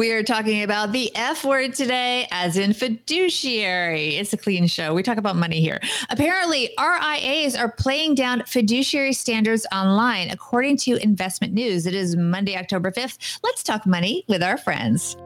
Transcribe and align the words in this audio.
We 0.00 0.12
are 0.12 0.22
talking 0.22 0.62
about 0.62 0.92
the 0.92 1.14
F 1.14 1.44
word 1.44 1.74
today, 1.74 2.26
as 2.30 2.56
in 2.56 2.72
fiduciary. 2.72 4.16
It's 4.16 4.32
a 4.32 4.38
clean 4.38 4.66
show. 4.66 4.94
We 4.94 5.02
talk 5.02 5.18
about 5.18 5.36
money 5.36 5.60
here. 5.60 5.78
Apparently, 6.08 6.70
RIAs 6.80 7.54
are 7.54 7.70
playing 7.70 8.14
down 8.14 8.42
fiduciary 8.46 9.12
standards 9.12 9.66
online, 9.70 10.30
according 10.30 10.78
to 10.78 10.96
Investment 11.02 11.52
News. 11.52 11.84
It 11.84 11.94
is 11.94 12.16
Monday, 12.16 12.56
October 12.56 12.90
5th. 12.90 13.40
Let's 13.44 13.62
talk 13.62 13.84
money 13.84 14.24
with 14.26 14.42
our 14.42 14.56
friends. 14.56 15.18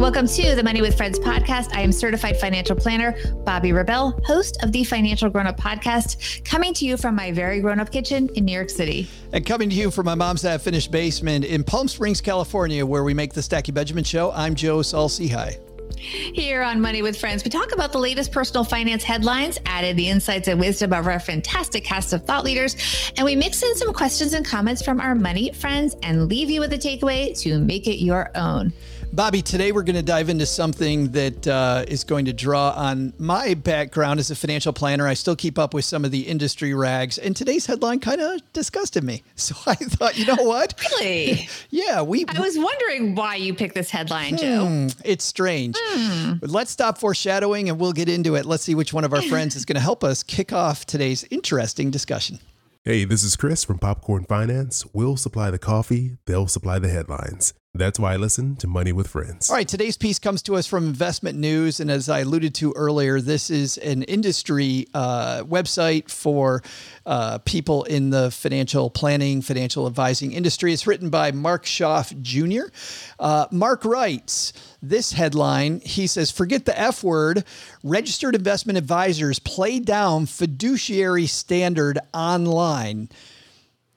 Welcome 0.00 0.28
to 0.28 0.54
the 0.54 0.62
Money 0.62 0.80
with 0.80 0.96
Friends 0.96 1.18
podcast. 1.18 1.74
I 1.74 1.82
am 1.82 1.92
certified 1.92 2.40
financial 2.40 2.74
planner 2.74 3.12
Bobbi 3.44 3.74
Rebell, 3.74 4.18
host 4.24 4.56
of 4.62 4.72
the 4.72 4.82
Financial 4.82 5.28
Grown 5.28 5.46
Up 5.46 5.60
podcast, 5.60 6.42
coming 6.42 6.72
to 6.72 6.86
you 6.86 6.96
from 6.96 7.14
my 7.14 7.32
very 7.32 7.60
grown 7.60 7.78
up 7.78 7.92
kitchen 7.92 8.30
in 8.34 8.46
New 8.46 8.52
York 8.52 8.70
City. 8.70 9.06
And 9.34 9.44
coming 9.44 9.68
to 9.68 9.76
you 9.76 9.90
from 9.90 10.06
my 10.06 10.14
mom's 10.14 10.40
half 10.40 10.62
finished 10.62 10.90
basement 10.90 11.44
in 11.44 11.62
Palm 11.62 11.86
Springs, 11.86 12.22
California, 12.22 12.84
where 12.86 13.04
we 13.04 13.12
make 13.12 13.34
the 13.34 13.42
Stacking 13.42 13.74
Benjamins 13.74 14.06
show. 14.06 14.32
I'm 14.32 14.54
Joe 14.54 14.80
Saul-Sehy. 14.80 15.58
Here 15.98 16.62
on 16.62 16.80
Money 16.80 17.02
with 17.02 17.20
Friends, 17.20 17.44
we 17.44 17.50
talk 17.50 17.72
about 17.74 17.92
the 17.92 17.98
latest 17.98 18.32
personal 18.32 18.64
finance 18.64 19.04
headlines, 19.04 19.58
added 19.66 19.98
the 19.98 20.08
insights 20.08 20.48
and 20.48 20.58
wisdom 20.58 20.94
of 20.94 21.06
our 21.06 21.20
fantastic 21.20 21.84
cast 21.84 22.14
of 22.14 22.24
thought 22.24 22.44
leaders, 22.44 22.74
and 23.18 23.24
we 23.26 23.36
mix 23.36 23.62
in 23.62 23.74
some 23.76 23.92
questions 23.92 24.32
and 24.32 24.46
comments 24.46 24.80
from 24.80 24.98
our 24.98 25.14
money 25.14 25.52
friends 25.52 25.94
and 26.02 26.26
leave 26.26 26.48
you 26.48 26.60
with 26.60 26.72
a 26.72 26.78
takeaway 26.78 27.38
to 27.40 27.58
make 27.58 27.86
it 27.86 28.02
your 28.02 28.30
own. 28.34 28.72
Bobbi, 29.12 29.42
today 29.42 29.72
we're 29.72 29.82
going 29.82 29.96
to 29.96 30.02
dive 30.02 30.28
into 30.28 30.46
something 30.46 31.10
that 31.10 31.44
uh, 31.48 31.84
is 31.88 32.04
going 32.04 32.26
to 32.26 32.32
draw 32.32 32.70
on 32.70 33.12
my 33.18 33.54
background 33.54 34.20
as 34.20 34.30
a 34.30 34.36
financial 34.36 34.72
planner. 34.72 35.08
I 35.08 35.14
still 35.14 35.34
keep 35.34 35.58
up 35.58 35.74
with 35.74 35.84
some 35.84 36.04
of 36.04 36.12
the 36.12 36.20
industry 36.20 36.74
rags, 36.74 37.18
and 37.18 37.34
today's 37.34 37.66
headline 37.66 37.98
kind 37.98 38.20
of 38.20 38.40
disgusted 38.52 39.02
me. 39.02 39.24
So 39.40 39.56
I 39.66 39.74
thought, 39.74 40.18
you 40.18 40.26
know 40.26 40.44
what? 40.44 40.74
Really? 41.00 41.48
yeah, 41.70 42.02
we. 42.02 42.24
I 42.28 42.38
was 42.38 42.56
wondering 42.58 43.14
why 43.14 43.36
you 43.36 43.54
picked 43.54 43.74
this 43.74 43.90
headline, 43.90 44.36
Joe. 44.36 44.66
Hmm, 44.66 44.86
it's 45.04 45.24
strange. 45.24 45.76
Hmm. 45.78 46.34
But 46.34 46.50
let's 46.50 46.70
stop 46.70 46.98
foreshadowing 46.98 47.68
and 47.68 47.80
we'll 47.80 47.92
get 47.92 48.08
into 48.08 48.36
it. 48.36 48.44
Let's 48.46 48.62
see 48.62 48.74
which 48.74 48.92
one 48.92 49.04
of 49.04 49.12
our 49.12 49.22
friends 49.22 49.56
is 49.56 49.64
going 49.64 49.76
to 49.76 49.80
help 49.80 50.04
us 50.04 50.22
kick 50.22 50.52
off 50.52 50.84
today's 50.86 51.24
interesting 51.30 51.90
discussion. 51.90 52.38
Hey, 52.84 53.04
this 53.04 53.24
is 53.24 53.34
Chris 53.34 53.64
from 53.64 53.78
Popcorn 53.78 54.24
Finance. 54.24 54.84
We'll 54.92 55.16
supply 55.16 55.50
the 55.50 55.58
coffee, 55.58 56.18
they'll 56.26 56.48
supply 56.48 56.78
the 56.78 56.88
headlines. 56.88 57.54
That's 57.72 58.00
why 58.00 58.14
I 58.14 58.16
listen 58.16 58.56
to 58.56 58.66
Money 58.66 58.90
with 58.90 59.06
Friends. 59.06 59.48
All 59.48 59.54
right, 59.54 59.66
today's 59.66 59.96
piece 59.96 60.18
comes 60.18 60.42
to 60.42 60.56
us 60.56 60.66
from 60.66 60.88
Investment 60.88 61.38
News. 61.38 61.78
And 61.78 61.88
as 61.88 62.08
I 62.08 62.20
alluded 62.20 62.52
to 62.56 62.72
earlier, 62.72 63.20
this 63.20 63.48
is 63.48 63.78
an 63.78 64.02
industry 64.02 64.88
uh, 64.92 65.44
website 65.44 66.10
for 66.10 66.64
uh, 67.06 67.38
people 67.38 67.84
in 67.84 68.10
the 68.10 68.32
financial 68.32 68.90
planning, 68.90 69.40
financial 69.40 69.86
advising 69.86 70.32
industry. 70.32 70.72
It's 70.72 70.88
written 70.88 71.10
by 71.10 71.30
Mark 71.30 71.64
Schoeff 71.64 72.20
Jr. 72.20 72.72
Uh, 73.20 73.46
Mark 73.52 73.84
writes 73.84 74.52
this 74.82 75.12
headline 75.12 75.78
He 75.80 76.08
says, 76.08 76.32
Forget 76.32 76.64
the 76.64 76.78
F 76.78 77.04
word. 77.04 77.44
Registered 77.84 78.34
investment 78.34 78.78
advisors 78.78 79.38
play 79.38 79.78
down 79.78 80.26
fiduciary 80.26 81.28
standard 81.28 82.00
online 82.12 83.10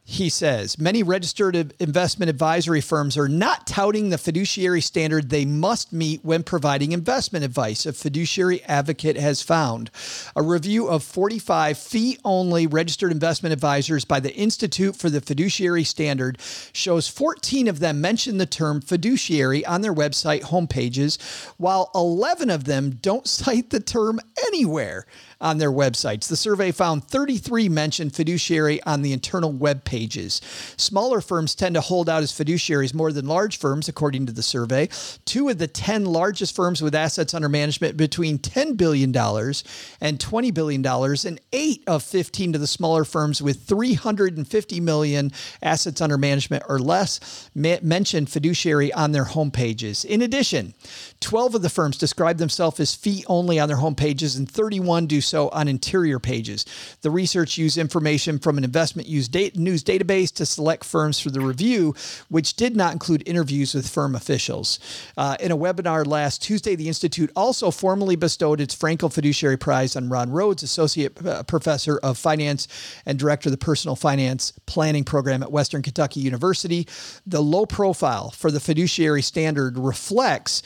he 0.06 0.28
says 0.28 0.78
many 0.78 1.02
registered 1.02 1.56
investment 1.80 2.30
advisory 2.30 2.82
firms 2.82 3.18
are 3.18 3.30
not 3.30 3.66
touting 3.66 4.10
the 4.10 4.18
fiduciary 4.18 4.82
standard 4.82 5.30
they 5.30 5.46
must 5.46 5.94
meet 5.94 6.24
when 6.26 6.44
providing 6.44 6.92
investment 6.92 7.46
advice, 7.46 7.86
a 7.86 7.94
fiduciary 7.94 8.62
advocate 8.66 9.16
has 9.16 9.42
found. 9.42 9.90
A 10.36 10.42
review 10.42 10.88
of 10.88 11.04
45 11.04 11.78
fee 11.78 12.18
only 12.26 12.68
registered 12.68 13.14
investment 13.14 13.54
advisors 13.54 14.04
by 14.04 14.20
the 14.20 14.36
Institute 14.36 14.98
for 14.98 15.10
the 15.10 15.22
Fiduciary 15.22 15.86
Standard 15.86 16.38
shows 16.74 17.08
14 17.08 17.70
of 17.70 17.80
them 17.80 18.02
mention 18.02 18.38
the 18.38 18.46
term 18.46 18.82
fiduciary 18.82 19.66
on 19.66 19.82
their 19.82 19.94
website 19.94 20.42
homepages, 20.42 21.18
while 21.58 21.90
11 21.96 22.50
of 22.50 22.66
them 22.66 22.92
don't 23.02 23.28
cite 23.34 23.70
the 23.70 23.80
term 23.80 24.20
anywhere 24.48 25.06
on 25.44 25.58
their 25.58 25.72
websites. 25.72 26.28
The 26.28 26.38
survey 26.38 26.72
found 26.72 27.04
33 27.04 27.70
mentioned 27.70 28.16
fiduciary 28.16 28.82
on 28.84 29.02
the 29.02 29.14
internal 29.14 29.52
web 29.52 29.84
pages. 29.84 30.42
Smaller 30.78 31.20
firms 31.20 31.54
tend 31.54 31.76
to 31.76 31.82
hold 31.82 32.10
out 32.10 32.24
as 32.24 32.32
fiduciaries 32.32 32.94
more 32.94 33.12
than 33.12 33.28
large 33.28 33.60
firms, 33.60 33.90
according 33.90 34.26
to 34.26 34.32
the 34.32 34.42
survey. 34.42 34.88
Two 35.26 35.50
of 35.50 35.58
the 35.58 35.68
10 35.68 36.06
largest 36.06 36.56
firms 36.56 36.82
with 36.82 36.96
assets 36.96 37.34
under 37.34 37.50
management 37.50 37.98
between 37.98 38.40
$10 38.40 38.78
billion 38.78 39.16
and 39.16 40.20
$20 40.20 40.54
billion, 40.54 40.86
and 40.86 41.42
eight 41.52 41.84
of 41.86 42.02
15 42.04 42.56
of 42.56 42.62
the 42.62 42.68
smaller 42.68 43.04
firms 43.04 43.42
with 43.42 43.64
350 43.64 44.80
million 44.80 45.32
assets 45.62 46.00
under 46.00 46.18
management 46.18 46.64
or 46.70 46.80
less 46.80 47.50
mention 47.54 48.26
fiduciary 48.26 48.94
on 48.94 49.12
their 49.12 49.26
homepages. 49.26 50.06
In 50.06 50.22
addition, 50.22 50.74
12 51.20 51.56
of 51.56 51.62
the 51.62 51.70
firms 51.70 51.98
describe 51.98 52.38
themselves 52.38 52.80
as 52.80 52.96
fee 52.96 53.26
only 53.28 53.60
on 53.60 53.68
their 53.68 53.78
homepages, 53.78 54.38
and 54.38 54.50
31 54.50 55.08
do 55.08 55.20
so 55.20 55.33
on 55.34 55.68
interior 55.68 56.20
pages. 56.20 56.66
The 57.02 57.12
research 57.12 57.58
used 57.58 57.78
information 57.78 58.40
from 58.40 58.58
an 58.58 58.64
investment 58.64 59.08
news 59.08 59.30
database 59.30 60.34
to 60.36 60.46
select 60.46 60.84
firms 60.84 61.20
for 61.20 61.30
the 61.30 61.42
review, 61.42 61.96
which 62.30 62.56
did 62.56 62.76
not 62.76 62.94
include 62.94 63.24
interviews 63.28 63.74
with 63.74 63.90
firm 63.90 64.16
officials. 64.16 64.80
Uh, 65.18 65.36
in 65.40 65.52
a 65.52 65.58
webinar 65.58 66.06
last 66.06 66.42
Tuesday, 66.42 66.76
the 66.76 66.88
Institute 66.88 67.32
also 67.36 67.72
formally 67.72 68.16
bestowed 68.16 68.62
its 68.62 68.76
Frankel 68.76 69.12
Fiduciary 69.12 69.58
Prize 69.58 69.96
on 69.96 70.10
Ron 70.10 70.30
Rhoades, 70.30 70.64
Associate 70.64 71.14
Professor 71.48 71.98
of 72.00 72.18
Finance 72.18 72.68
and 73.06 73.18
Director 73.20 73.50
of 73.50 73.52
the 73.52 73.58
Personal 73.58 73.96
Finance 73.96 74.54
Planning 74.66 75.04
Program 75.04 75.44
at 75.44 75.52
Western 75.52 75.82
Kentucky 75.82 76.20
University. 76.20 76.88
The 77.26 77.42
low 77.42 77.66
profile 77.66 78.32
for 78.32 78.52
the 78.52 78.60
fiduciary 78.60 79.22
standard 79.22 79.78
reflects 79.78 80.62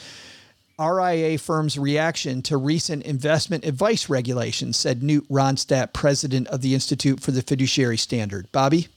RIA 0.78 1.38
firms' 1.38 1.78
reaction 1.78 2.42
to 2.42 2.56
recent 2.56 3.02
investment 3.02 3.64
advice 3.64 4.08
regulations, 4.08 4.76
said 4.76 5.00
Knut 5.00 5.26
Rosstad, 5.28 5.92
president 5.92 6.46
of 6.48 6.60
the 6.60 6.74
Institute 6.74 7.20
for 7.20 7.32
the 7.32 7.42
Fiduciary 7.42 7.96
Standard. 7.96 8.50
Bobbi? 8.52 8.88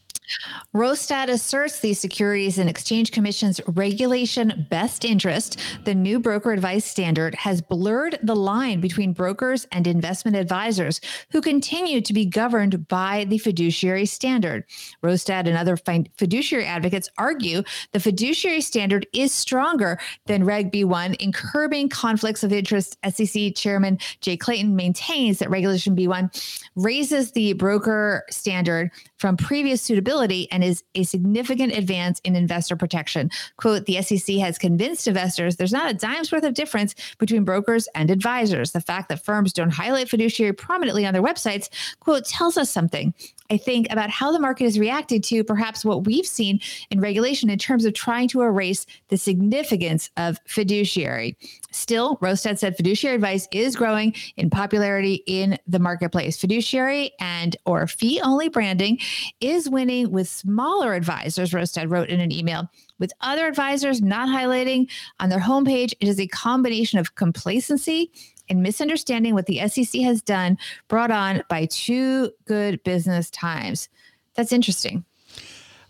Rosstad 0.74 1.30
asserts 1.30 1.80
the 1.80 1.94
Securities 1.94 2.58
and 2.58 2.70
Exchange 2.70 3.12
Commission's 3.12 3.60
regulation 3.68 4.68
best 4.70 5.06
interest, 5.06 5.60
the 5.84 5.96
new 5.96 6.20
broker 6.20 6.52
advice 6.52 6.86
standard, 6.86 7.36
has 7.36 7.62
blurred 7.62 8.20
the 8.24 8.36
line 8.36 8.82
between 8.82 9.14
brokers 9.14 9.68
and 9.72 9.88
investment 9.88 10.38
advisors 10.38 11.02
who 11.32 11.42
continue 11.42 12.02
to 12.02 12.14
be 12.14 12.26
governed 12.26 12.88
by 12.88 13.26
the 13.26 13.38
fiduciary 13.38 14.06
standard. 14.06 14.64
Rosstad 15.04 15.48
and 15.48 15.58
other 15.58 15.78
fiduciary 16.18 16.66
advocates 16.66 17.10
argue 17.18 17.64
the 17.92 18.00
fiduciary 18.00 18.62
standard 18.62 19.08
is 19.14 19.32
stronger 19.32 20.00
than 20.26 20.44
Reg 20.44 20.72
BI 20.72 21.16
in 21.20 21.32
curbing 21.32 21.90
conflicts 21.90 22.44
of 22.44 22.54
interest. 22.54 22.98
SEC 23.10 23.56
Chairman 23.56 23.98
Jay 24.22 24.38
Clayton 24.38 24.76
maintains 24.76 25.40
that 25.40 25.50
Regulation 25.50 25.96
BI 25.96 26.30
raises 26.76 27.32
the 27.32 27.54
broker 27.54 28.24
standard 28.30 28.92
from 29.22 29.38
previous 29.38 29.84
suitability 29.84 30.52
and 30.52 30.64
is 30.64 30.84
a 30.96 31.04
significant 31.04 31.74
advance 31.74 32.20
in 32.24 32.36
investor 32.36 32.76
protection. 32.76 33.30
Quote, 33.56 33.86
the 33.86 34.02
SEC 34.02 34.38
has 34.38 34.58
convinced 34.58 35.08
investors 35.08 35.58
there's 35.58 35.72
not 35.72 35.92
a 35.92 35.94
dime's 35.94 36.32
worth 36.32 36.44
of 36.44 36.56
difference 36.56 36.96
between 37.20 37.44
brokers 37.44 37.88
and 37.94 38.10
advisors. 38.10 38.72
The 38.72 38.82
fact 38.82 39.10
that 39.10 39.24
firms 39.24 39.54
don't 39.54 39.70
highlight 39.70 40.10
fiduciary 40.10 40.54
prominently 40.54 41.06
on 41.06 41.14
their 41.14 41.22
websites, 41.22 41.70
quote, 42.00 42.26
tells 42.26 42.58
us 42.58 42.72
something. 42.72 43.14
I 43.52 43.58
think, 43.58 43.88
about 43.92 44.10
how 44.10 44.32
the 44.32 44.40
market 44.40 44.64
has 44.64 44.80
reacted 44.80 45.26
to 45.26 45.44
perhaps 45.44 45.84
what 45.84 46.06
we've 46.06 46.26
seen 46.26 46.62
in 46.90 47.02
regulation 47.02 47.50
in 47.50 47.60
terms 47.60 47.84
of 47.84 47.94
trying 47.94 48.30
to 48.30 48.42
erase 48.42 48.86
the 49.10 49.18
significance 49.18 50.10
of 50.16 50.40
fiduciary. 50.48 51.38
Still, 51.70 52.16
Rosstad 52.18 52.58
said 52.58 52.78
fiduciary 52.78 53.16
advice 53.16 53.50
is 53.52 53.76
growing 53.76 54.16
in 54.38 54.50
popularity 54.50 55.24
in 55.28 55.58
the 55.68 55.80
marketplace. 55.80 56.38
Fiduciary 56.38 57.12
and 57.20 57.58
or 57.66 57.88
fee 57.88 58.22
only 58.24 58.48
branding 58.48 59.00
is 59.42 59.70
winning 59.70 60.12
with 60.12 60.30
smaller 60.30 60.94
advisors, 60.94 61.52
Rosstad 61.52 61.92
wrote 61.92 62.08
in 62.08 62.22
an 62.22 62.32
email. 62.32 62.70
With 63.00 63.12
other 63.20 63.48
advisors 63.48 64.02
not 64.02 64.30
highlighting 64.30 64.90
on 65.20 65.28
their 65.30 65.40
homepage, 65.40 65.94
it 66.00 66.08
is 66.08 66.22
a 66.22 66.28
combination 66.28 67.00
of 67.00 67.16
complacency 67.16 68.12
and 68.52 68.62
misunderstanding 68.62 69.34
what 69.34 69.46
the 69.46 69.66
SEC 69.70 70.02
has 70.02 70.22
done, 70.22 70.58
brought 70.90 71.10
on 71.10 71.42
by 71.48 71.66
too 71.66 72.32
good 72.46 72.84
business 72.84 73.30
times. 73.30 73.88
That's 74.36 74.52
interesting. 74.52 75.06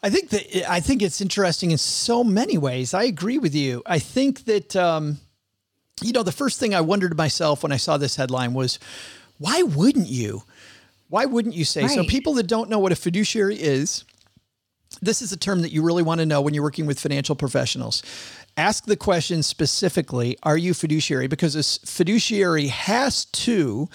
I 0.03 0.09
think 0.09 0.29
that 0.29 0.71
I 0.71 0.79
think 0.79 1.01
it's 1.01 1.21
interesting 1.21 1.71
in 1.71 1.77
so 1.77 2.23
many 2.23 2.57
ways. 2.57 2.93
I 2.93 3.03
agree 3.03 3.39
with 3.39 3.55
you. 3.55 3.81
I 3.85 3.99
think 3.99 4.45
that 4.45 4.75
um, 4.75 5.17
you 6.01 6.11
know 6.11 6.23
the 6.23 6.31
first 6.31 6.59
thing 6.59 6.73
I 6.73 6.81
wondered 6.81 7.09
to 7.09 7.17
myself 7.17 7.63
when 7.63 7.71
I 7.71 7.77
saw 7.77 7.97
this 7.97 8.15
headline 8.15 8.53
was, 8.53 8.79
why 9.37 9.63
wouldn't 9.63 10.07
you? 10.07 10.43
Why 11.09 11.25
wouldn't 11.25 11.55
you 11.55 11.65
say 11.65 11.81
right. 11.83 11.91
so? 11.91 12.03
People 12.03 12.33
that 12.35 12.47
don't 12.47 12.69
know 12.69 12.79
what 12.79 12.91
a 12.91 12.95
fiduciary 12.95 13.55
is, 13.55 14.05
this 15.01 15.21
is 15.21 15.31
a 15.31 15.37
term 15.37 15.61
that 15.61 15.71
you 15.71 15.83
really 15.83 16.03
want 16.03 16.19
to 16.19 16.25
know 16.25 16.41
when 16.41 16.53
you're 16.53 16.63
working 16.63 16.85
with 16.85 16.99
financial 16.99 17.35
professionals. 17.35 18.03
Ask 18.57 18.85
the 18.85 18.97
question 18.97 19.43
specifically 19.43 20.37
Are 20.43 20.57
you 20.57 20.73
fiduciary? 20.73 21.27
Because 21.27 21.55
a 21.55 21.63
fiduciary 21.87 22.67
has 22.67 23.25
to 23.25 23.89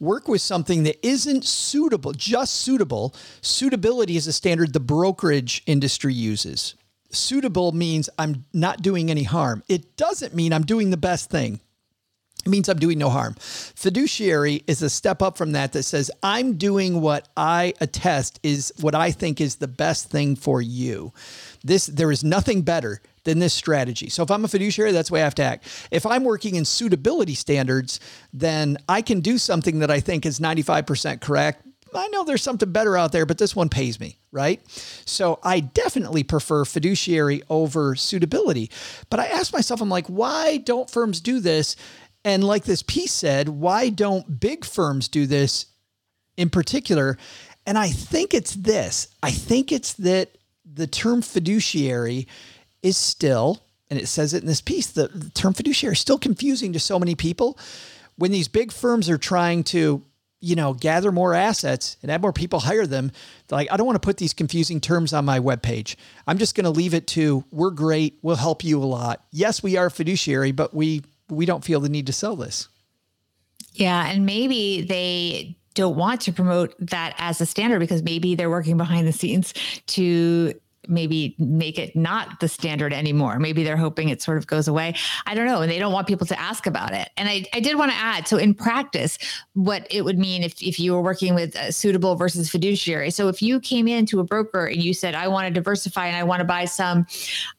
work 0.00 0.28
with 0.28 0.40
something 0.40 0.84
that 0.84 1.04
isn't 1.06 1.44
suitable, 1.44 2.12
just 2.12 2.54
suitable. 2.54 3.14
Suitability 3.42 4.16
is 4.16 4.26
a 4.26 4.32
standard 4.32 4.72
the 4.72 4.80
brokerage 4.80 5.62
industry 5.66 6.14
uses. 6.14 6.74
Suitable 7.10 7.72
means 7.72 8.10
I'm 8.18 8.44
not 8.52 8.82
doing 8.82 9.10
any 9.10 9.22
harm. 9.22 9.62
It 9.68 9.96
doesn't 9.96 10.34
mean 10.34 10.52
I'm 10.52 10.64
doing 10.64 10.90
the 10.90 10.96
best 10.96 11.30
thing. 11.30 11.60
It 12.46 12.50
means 12.50 12.68
I'm 12.68 12.78
doing 12.78 12.98
no 12.98 13.10
harm. 13.10 13.34
Fiduciary 13.38 14.62
is 14.66 14.80
a 14.80 14.88
step 14.88 15.22
up 15.22 15.36
from 15.36 15.52
that 15.52 15.72
that 15.72 15.82
says 15.82 16.10
I'm 16.22 16.56
doing 16.56 17.00
what 17.00 17.28
I 17.36 17.74
attest 17.80 18.40
is 18.42 18.72
what 18.80 18.94
I 18.94 19.10
think 19.10 19.40
is 19.40 19.56
the 19.56 19.68
best 19.68 20.10
thing 20.10 20.36
for 20.36 20.62
you. 20.62 21.12
This 21.64 21.86
there 21.86 22.12
is 22.12 22.22
nothing 22.24 22.62
better 22.62 23.02
than 23.28 23.40
this 23.40 23.52
strategy. 23.52 24.08
So 24.08 24.22
if 24.22 24.30
I'm 24.30 24.42
a 24.46 24.48
fiduciary, 24.48 24.90
that's 24.92 25.10
the 25.10 25.14
way 25.14 25.20
I 25.20 25.24
have 25.24 25.34
to 25.34 25.42
act. 25.42 25.68
If 25.90 26.06
I'm 26.06 26.24
working 26.24 26.54
in 26.54 26.64
suitability 26.64 27.34
standards, 27.34 28.00
then 28.32 28.78
I 28.88 29.02
can 29.02 29.20
do 29.20 29.36
something 29.36 29.80
that 29.80 29.90
I 29.90 30.00
think 30.00 30.24
is 30.24 30.40
95% 30.40 31.20
correct. 31.20 31.66
I 31.94 32.08
know 32.08 32.24
there's 32.24 32.42
something 32.42 32.72
better 32.72 32.96
out 32.96 33.12
there, 33.12 33.26
but 33.26 33.36
this 33.36 33.54
one 33.54 33.68
pays 33.68 34.00
me, 34.00 34.18
right? 34.32 34.62
So 35.04 35.40
I 35.42 35.60
definitely 35.60 36.22
prefer 36.22 36.64
fiduciary 36.64 37.42
over 37.50 37.94
suitability. 37.94 38.70
But 39.10 39.20
I 39.20 39.26
ask 39.26 39.52
myself, 39.52 39.82
I'm 39.82 39.90
like, 39.90 40.06
why 40.06 40.56
don't 40.56 40.88
firms 40.88 41.20
do 41.20 41.38
this? 41.38 41.76
And 42.24 42.42
like 42.42 42.64
this 42.64 42.82
piece 42.82 43.12
said, 43.12 43.50
why 43.50 43.90
don't 43.90 44.40
big 44.40 44.64
firms 44.64 45.08
do 45.08 45.26
this 45.26 45.66
in 46.38 46.48
particular? 46.48 47.18
And 47.66 47.76
I 47.76 47.88
think 47.88 48.32
it's 48.32 48.54
this 48.54 49.08
I 49.22 49.30
think 49.32 49.70
it's 49.70 49.92
that 49.94 50.38
the 50.64 50.86
term 50.86 51.22
fiduciary 51.22 52.28
is 52.82 52.96
still, 52.96 53.62
and 53.90 53.98
it 53.98 54.08
says 54.08 54.34
it 54.34 54.42
in 54.42 54.48
this 54.48 54.60
piece, 54.60 54.88
the, 54.88 55.08
the 55.08 55.30
term 55.30 55.54
fiduciary 55.54 55.94
is 55.94 56.00
still 56.00 56.18
confusing 56.18 56.72
to 56.72 56.80
so 56.80 56.98
many 56.98 57.14
people. 57.14 57.58
When 58.16 58.32
these 58.32 58.48
big 58.48 58.72
firms 58.72 59.08
are 59.08 59.18
trying 59.18 59.64
to 59.64 60.02
you 60.40 60.54
know, 60.54 60.72
gather 60.72 61.10
more 61.10 61.34
assets 61.34 61.96
and 62.02 62.10
have 62.10 62.20
more 62.20 62.32
people 62.32 62.60
hire 62.60 62.86
them. 62.86 63.10
Like, 63.50 63.68
I 63.72 63.76
don't 63.76 63.86
want 63.86 64.00
to 64.00 64.06
put 64.06 64.18
these 64.18 64.32
confusing 64.32 64.80
terms 64.80 65.12
on 65.12 65.24
my 65.24 65.40
webpage. 65.40 65.96
I'm 66.26 66.38
just 66.38 66.54
going 66.54 66.64
to 66.64 66.70
leave 66.70 66.94
it 66.94 67.06
to 67.08 67.44
we're 67.50 67.70
great. 67.70 68.18
We'll 68.22 68.36
help 68.36 68.62
you 68.62 68.82
a 68.82 68.86
lot. 68.86 69.24
Yes, 69.32 69.62
we 69.62 69.76
are 69.76 69.90
fiduciary, 69.90 70.52
but 70.52 70.72
we 70.72 71.02
we 71.28 71.44
don't 71.44 71.64
feel 71.64 71.80
the 71.80 71.88
need 71.88 72.06
to 72.06 72.12
sell 72.12 72.36
this. 72.36 72.68
Yeah, 73.74 74.08
and 74.08 74.26
maybe 74.26 74.82
they 74.82 75.56
don't 75.74 75.96
want 75.96 76.22
to 76.22 76.32
promote 76.32 76.74
that 76.78 77.14
as 77.18 77.40
a 77.40 77.46
standard 77.46 77.80
because 77.80 78.02
maybe 78.02 78.34
they're 78.34 78.50
working 78.50 78.76
behind 78.76 79.06
the 79.06 79.12
scenes 79.12 79.54
to 79.86 80.54
maybe 80.88 81.34
make 81.38 81.78
it 81.78 81.94
not 81.94 82.40
the 82.40 82.48
standard 82.48 82.92
anymore. 82.92 83.38
Maybe 83.38 83.64
they're 83.64 83.76
hoping 83.76 84.08
it 84.08 84.22
sort 84.22 84.38
of 84.38 84.46
goes 84.46 84.68
away. 84.68 84.94
I 85.26 85.34
don't 85.34 85.46
know. 85.46 85.60
And 85.60 85.70
they 85.70 85.78
don't 85.78 85.92
want 85.92 86.06
people 86.06 86.26
to 86.26 86.38
ask 86.38 86.66
about 86.66 86.92
it. 86.92 87.10
And 87.16 87.28
I, 87.28 87.44
I 87.52 87.60
did 87.60 87.76
want 87.76 87.92
to 87.92 87.96
add 87.96 88.26
so, 88.26 88.36
in 88.36 88.54
practice, 88.54 89.18
what 89.54 89.86
it 89.90 90.04
would 90.04 90.18
mean 90.18 90.42
if, 90.42 90.60
if 90.62 90.78
you 90.78 90.92
were 90.92 91.02
working 91.02 91.34
with 91.34 91.56
suitable 91.74 92.16
versus 92.16 92.48
fiduciary. 92.48 93.10
So, 93.10 93.28
if 93.28 93.42
you 93.42 93.60
came 93.60 93.88
into 93.88 94.20
a 94.20 94.24
broker 94.24 94.66
and 94.66 94.82
you 94.82 94.94
said, 94.94 95.14
I 95.14 95.28
want 95.28 95.46
to 95.46 95.52
diversify 95.52 96.06
and 96.06 96.16
I 96.16 96.24
want 96.24 96.40
to 96.40 96.44
buy 96.44 96.64
some, 96.64 97.06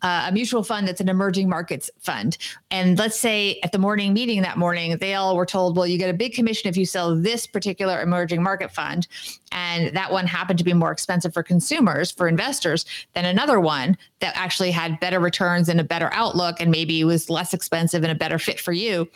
uh, 0.02 0.26
a 0.28 0.31
mutual 0.31 0.64
fund 0.64 0.88
that's 0.88 1.02
an 1.02 1.10
emerging 1.10 1.50
markets 1.50 1.90
fund. 2.00 2.38
And 2.72 2.98
let's 2.98 3.20
say 3.20 3.60
at 3.64 3.72
the 3.72 3.80
morning 3.80 4.14
meeting 4.14 4.42
that 4.42 4.58
morning, 4.58 4.98
they 4.98 5.16
all 5.16 5.36
were 5.36 5.46
told, 5.46 5.78
well, 5.78 5.88
you 5.88 5.98
get 5.98 6.10
a 6.10 6.14
big 6.14 6.34
commission 6.34 6.70
if 6.70 6.78
you 6.78 6.86
sell 6.86 7.16
this 7.16 7.48
particular 7.48 8.02
emerging 8.02 8.42
market 8.42 8.72
fund. 8.72 9.08
And 9.52 9.96
that 9.96 10.12
one 10.12 10.28
happened 10.28 10.60
to 10.60 10.66
be 10.66 10.74
more 10.74 10.92
expensive 10.92 11.34
for 11.34 11.44
consumers, 11.44 12.12
for 12.12 12.28
investors 12.28 12.86
than 13.19 13.25
another 13.25 13.60
one 13.60 13.98
that 14.21 14.33
actually 14.38 14.71
had 14.71 15.00
better 15.01 15.19
returns 15.19 15.68
and 15.68 15.80
a 15.80 15.83
better 15.83 16.10
outlook 16.13 16.62
and 16.62 16.71
maybe 16.71 17.04
was 17.04 17.30
less 17.30 17.54
expensive 17.54 18.01
and 18.04 18.12
a 18.12 18.16
better 18.16 18.39
fit 18.39 18.62
for 18.62 18.71
you. 18.71 19.10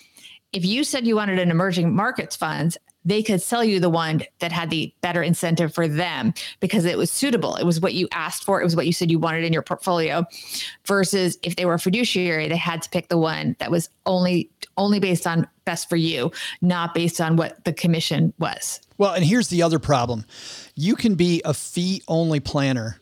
If 0.52 0.66
you 0.66 0.84
said 0.84 1.08
you 1.08 1.16
wanted 1.16 1.40
an 1.40 1.50
emerging 1.50 1.96
markets 1.96 2.36
fund, 2.36 2.78
they 3.06 3.24
could 3.24 3.42
sell 3.42 3.64
you 3.64 3.80
the 3.80 3.90
one 3.90 4.24
that 4.40 4.52
had 4.52 4.70
the 4.70 4.94
better 5.00 5.24
incentive 5.24 5.74
for 5.74 5.88
them 5.88 6.34
because 6.60 6.84
it 6.84 6.98
was 6.98 7.12
suitable. 7.12 7.56
It 7.56 7.66
was 7.66 7.80
what 7.80 7.94
you 7.94 8.10
asked 8.12 8.44
for. 8.44 8.60
It 8.60 8.66
was 8.66 8.76
what 8.76 8.86
you 8.86 8.94
said 8.94 9.10
you 9.10 9.20
wanted 9.20 9.46
in 9.46 9.54
your 9.54 9.62
portfolio. 9.62 10.26
Versus 10.86 11.38
if 11.42 11.56
they 11.56 11.66
were 11.66 11.74
a 11.74 11.80
fiduciary, 11.80 12.50
they 12.50 12.58
had 12.58 12.82
to 12.82 12.90
pick 12.90 13.08
the 13.08 13.18
one 13.18 13.56
that 13.60 13.72
was 13.72 13.90
only 14.06 14.50
only 14.78 15.00
based 15.00 15.28
on 15.28 15.48
best 15.66 15.88
for 15.88 15.98
you, 15.98 16.32
not 16.62 16.94
based 16.94 17.22
on 17.22 17.36
what 17.36 17.64
the 17.64 17.74
commission 17.74 18.34
was. 18.40 18.82
Well, 18.98 19.14
and 19.14 19.24
here's 19.24 19.50
the 19.50 19.62
other 19.62 19.80
problem. 19.80 20.26
You 20.76 20.96
can 20.96 21.16
be 21.16 21.42
a 21.46 21.54
fee 21.54 22.02
only 22.08 22.40
planner 22.40 23.00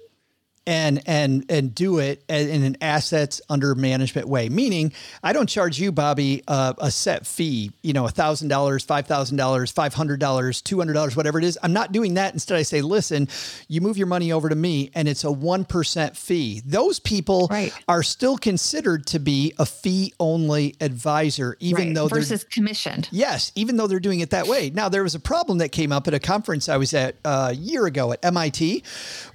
and 0.68 1.02
and 1.08 1.46
and 1.50 1.74
do 1.74 2.00
it 2.00 2.24
in 2.30 2.64
an 2.64 2.78
assets 2.82 3.42
under 3.50 3.74
management 3.76 4.28
way. 4.28 4.50
Meaning, 4.50 4.94
I 5.24 5.34
don't 5.34 5.48
charge 5.48 5.80
you, 5.80 5.92
Bobbi, 5.92 6.44
uh, 6.48 6.74
a 6.78 6.92
set 6.92 7.26
fee. 7.26 7.72
You 7.82 7.94
know, 7.94 8.06
a 8.06 8.10
thousand 8.10 8.50
dollars, 8.50 8.84
five 8.84 9.08
thousand 9.08 9.38
dollars, 9.38 9.72
five 9.72 9.94
hundred 9.94 10.20
dollars, 10.20 10.62
two 10.62 10.78
hundred 10.78 10.94
dollars, 10.94 11.16
whatever 11.16 11.40
it 11.40 11.46
is. 11.46 11.58
I'm 11.64 11.74
not 11.74 11.92
doing 11.92 12.16
that. 12.16 12.34
Instead, 12.34 12.58
I 12.58 12.64
say, 12.64 12.82
listen, 12.82 13.28
you 13.68 13.82
move 13.82 13.98
your 13.98 14.08
money 14.08 14.32
over 14.32 14.50
to 14.50 14.56
me, 14.56 14.92
and 14.94 15.08
it's 15.08 15.24
a 15.24 15.32
one 15.32 15.66
percent 15.66 16.16
fee. 16.16 16.62
Those 16.66 17.00
people 17.00 17.48
right. 17.50 17.74
are 17.88 18.04
still 18.04 18.38
considered 18.38 19.08
to 19.08 19.20
be 19.20 19.54
a 19.58 19.66
fee 19.66 20.14
only 20.20 20.76
advisor, 20.80 21.58
even 21.60 21.88
right. 21.88 21.96
though 21.96 22.08
versus 22.08 22.44
commissioned. 22.44 23.08
Yes, 23.12 23.52
even 23.56 23.78
though 23.78 23.88
they're 23.88 24.00
doing 24.00 24.20
it 24.20 24.30
that 24.30 24.48
way. 24.48 24.70
Now, 24.70 24.90
there 24.90 25.04
was 25.04 25.16
a 25.16 25.20
problem 25.20 25.58
that 25.60 25.70
came 25.70 25.92
up 25.92 26.08
at 26.08 26.14
a 26.14 26.20
conference 26.20 26.70
I 26.70 26.78
was 26.78 26.94
at 26.94 27.16
uh, 27.26 27.48
a 27.52 27.54
year 27.54 27.86
ago 27.86 28.12
at 28.12 28.24
MIT, 28.24 28.84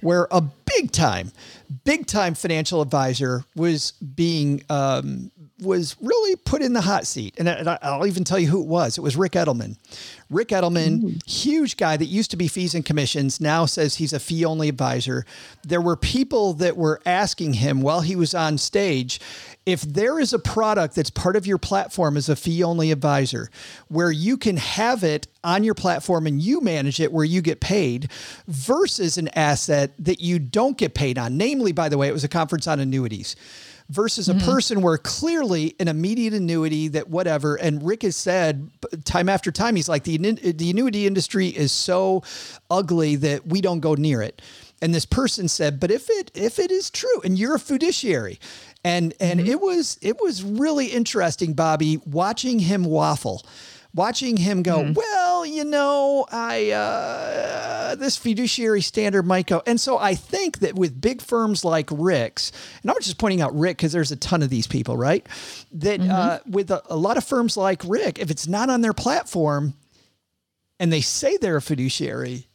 where 0.01 0.27
a 0.31 0.41
big 0.67 0.91
time, 0.91 1.16
big 1.83 2.07
time 2.07 2.33
financial 2.33 2.81
advisor 2.81 3.43
was 3.55 3.91
being 3.91 4.63
um, 4.69 5.31
was 5.59 5.95
really 5.99 6.35
put 6.35 6.61
in 6.61 6.73
the 6.73 6.81
hot 6.81 7.07
seat. 7.07 7.35
And, 7.37 7.49
I, 7.49 7.97
will 7.97 8.05
even 8.05 8.23
tell 8.23 8.37
you 8.37 8.47
who 8.47 8.61
it 8.61 8.67
was. 8.67 8.97
It 8.97 9.01
was 9.01 9.15
Ric 9.15 9.31
Edelman. 9.31 9.77
Ric 10.29 10.49
Edelman, 10.49 11.03
Ooh. 11.03 11.19
huge 11.25 11.77
guy 11.77 11.97
that 11.97 12.05
used 12.05 12.31
to 12.31 12.37
be 12.37 12.47
fees 12.47 12.75
and 12.75 12.85
commissions, 12.85 13.41
now 13.41 13.65
says 13.65 13.95
he's 13.95 14.13
a 14.13 14.19
fee 14.19 14.45
only 14.45 14.69
advisor. 14.69 15.25
There 15.63 15.81
were 15.81 15.95
people 15.95 16.53
that 16.53 16.77
were 16.77 17.01
asking 17.05 17.53
him 17.53 17.81
while 17.81 18.01
he 18.01 18.15
was 18.15 18.35
on 18.35 18.57
stage 18.57 19.19
if 19.65 19.81
there 19.81 20.17
is 20.17 20.31
a 20.31 20.39
product 20.39 20.95
that's 20.95 21.09
part 21.09 21.35
of 21.35 21.45
your 21.45 21.57
platform 21.57 22.15
as 22.15 22.29
a 22.29 22.37
fee 22.37 22.63
only 22.63 22.89
advisor 22.89 23.49
where 23.89 24.11
you 24.11 24.37
can 24.37 24.55
have 24.55 25.03
it 25.03 25.27
on 25.43 25.61
your 25.63 25.73
platform 25.73 26.25
and 26.25 26.41
you 26.41 26.61
manage 26.61 27.01
it 27.01 27.11
where 27.11 27.25
you 27.25 27.41
get 27.41 27.59
paid 27.59 28.09
versus 28.47 29.17
an 29.17 29.27
asset 29.35 29.91
that 29.99 30.21
you 30.21 30.39
don't 30.39 30.77
get 30.77 30.93
paid 30.93 31.17
on. 31.17 31.35
Namely, 31.35 31.73
by 31.73 31.89
the 31.89 31.97
way, 31.97 32.07
it 32.07 32.13
was 32.13 32.23
a 32.23 32.29
conference 32.29 32.65
on 32.65 32.79
annuities 32.79 33.35
versus 33.89 34.27
mm-hmm. 34.27 34.39
a 34.39 34.51
person 34.51 34.81
where 34.81 34.97
clearly 34.97 35.75
an 35.79 35.87
immediate 35.87 36.33
annuity 36.33 36.87
that 36.89 37.09
whatever. 37.09 37.55
And 37.55 37.85
Ric 37.85 38.03
has 38.03 38.15
said 38.15 38.69
time 39.05 39.29
after 39.29 39.51
time, 39.51 39.75
he's 39.75 39.89
like, 39.89 40.03
the, 40.03 40.17
the 40.17 40.69
annuity 40.69 41.07
industry 41.07 41.47
is 41.47 41.71
so 41.71 42.23
ugly 42.69 43.15
that 43.17 43.47
we 43.47 43.61
don't 43.61 43.79
go 43.79 43.95
near 43.95 44.21
it. 44.21 44.41
And 44.81 44.93
this 44.93 45.05
person 45.05 45.47
said, 45.47 45.79
but 45.79 45.89
if 45.89 46.07
it 46.09 46.31
if 46.35 46.59
it 46.59 46.69
is 46.69 46.91
true 46.91 47.21
and 47.23 47.37
you're 47.37 47.55
a 47.55 47.59
fiduciary 47.59 48.39
and 48.83 49.13
and 49.19 49.39
mm-hmm. 49.39 49.49
it 49.49 49.59
was 49.59 49.97
it 50.01 50.21
was 50.21 50.43
really 50.43 50.87
interesting, 50.87 51.55
Bobbi, 51.55 52.05
watching 52.05 52.59
him 52.59 52.83
waffle, 52.83 53.43
watching 53.97 54.37
him 54.37 54.63
go. 54.63 54.83
Mm-hmm. 54.83 54.93
Well, 54.93 55.45
you 55.45 55.65
know, 55.65 56.25
I 56.31 56.71
uh, 56.71 57.95
this 57.95 58.15
fiduciary 58.15 58.81
standard 58.81 59.23
might 59.23 59.47
go, 59.47 59.61
and 59.65 59.81
so 59.81 59.97
I 59.97 60.15
think 60.15 60.59
that 60.59 60.75
with 60.75 61.01
big 61.01 61.21
firms 61.21 61.65
like 61.65 61.89
Ric's, 61.91 62.51
and 62.81 62.91
I'm 62.91 62.97
just 63.01 63.17
pointing 63.17 63.41
out 63.41 63.57
Ric 63.57 63.77
because 63.77 63.91
there's 63.91 64.11
a 64.11 64.15
ton 64.15 64.43
of 64.43 64.49
these 64.49 64.67
people, 64.67 64.95
right? 64.95 65.25
That 65.73 65.99
mm-hmm. 65.99 66.11
uh, 66.11 66.39
with 66.45 66.71
a, 66.71 66.81
a 66.85 66.95
lot 66.95 67.17
of 67.17 67.23
firms 67.23 67.57
like 67.57 67.81
Ric, 67.83 68.19
if 68.19 68.31
it's 68.31 68.47
not 68.47 68.69
on 68.69 68.81
their 68.81 68.93
platform, 68.93 69.73
and 70.79 70.93
they 70.93 71.01
say 71.01 71.37
they're 71.37 71.57
a 71.57 71.61
fiduciary, 71.61 72.47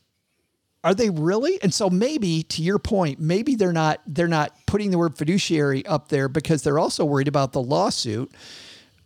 are 0.85 0.95
they 0.95 1.11
really? 1.11 1.61
And 1.63 1.73
so 1.73 1.91
maybe 1.91 2.43
to 2.45 2.63
your 2.63 2.79
point, 2.79 3.21
maybe 3.21 3.57
they're 3.57 3.73
not 3.73 4.01
they're 4.07 4.29
not 4.29 4.55
putting 4.67 4.91
the 4.91 4.99
word 4.99 5.17
fiduciary 5.19 5.85
up 5.87 6.09
there 6.09 6.29
because 6.29 6.63
they're 6.63 6.79
also 6.79 7.05
worried 7.05 7.29
about 7.29 7.53
the 7.53 7.63
lawsuit 7.63 8.33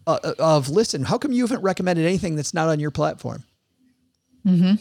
uh, 0.06 0.34
of 0.38 0.68
listen, 0.68 1.04
how 1.04 1.18
come 1.18 1.32
you 1.32 1.42
haven't 1.42 1.62
recommended 1.62 2.04
anything 2.04 2.36
that's 2.36 2.54
not 2.54 2.68
on 2.68 2.80
your 2.80 2.90
platform? 2.90 3.44
Mhm. 4.46 4.78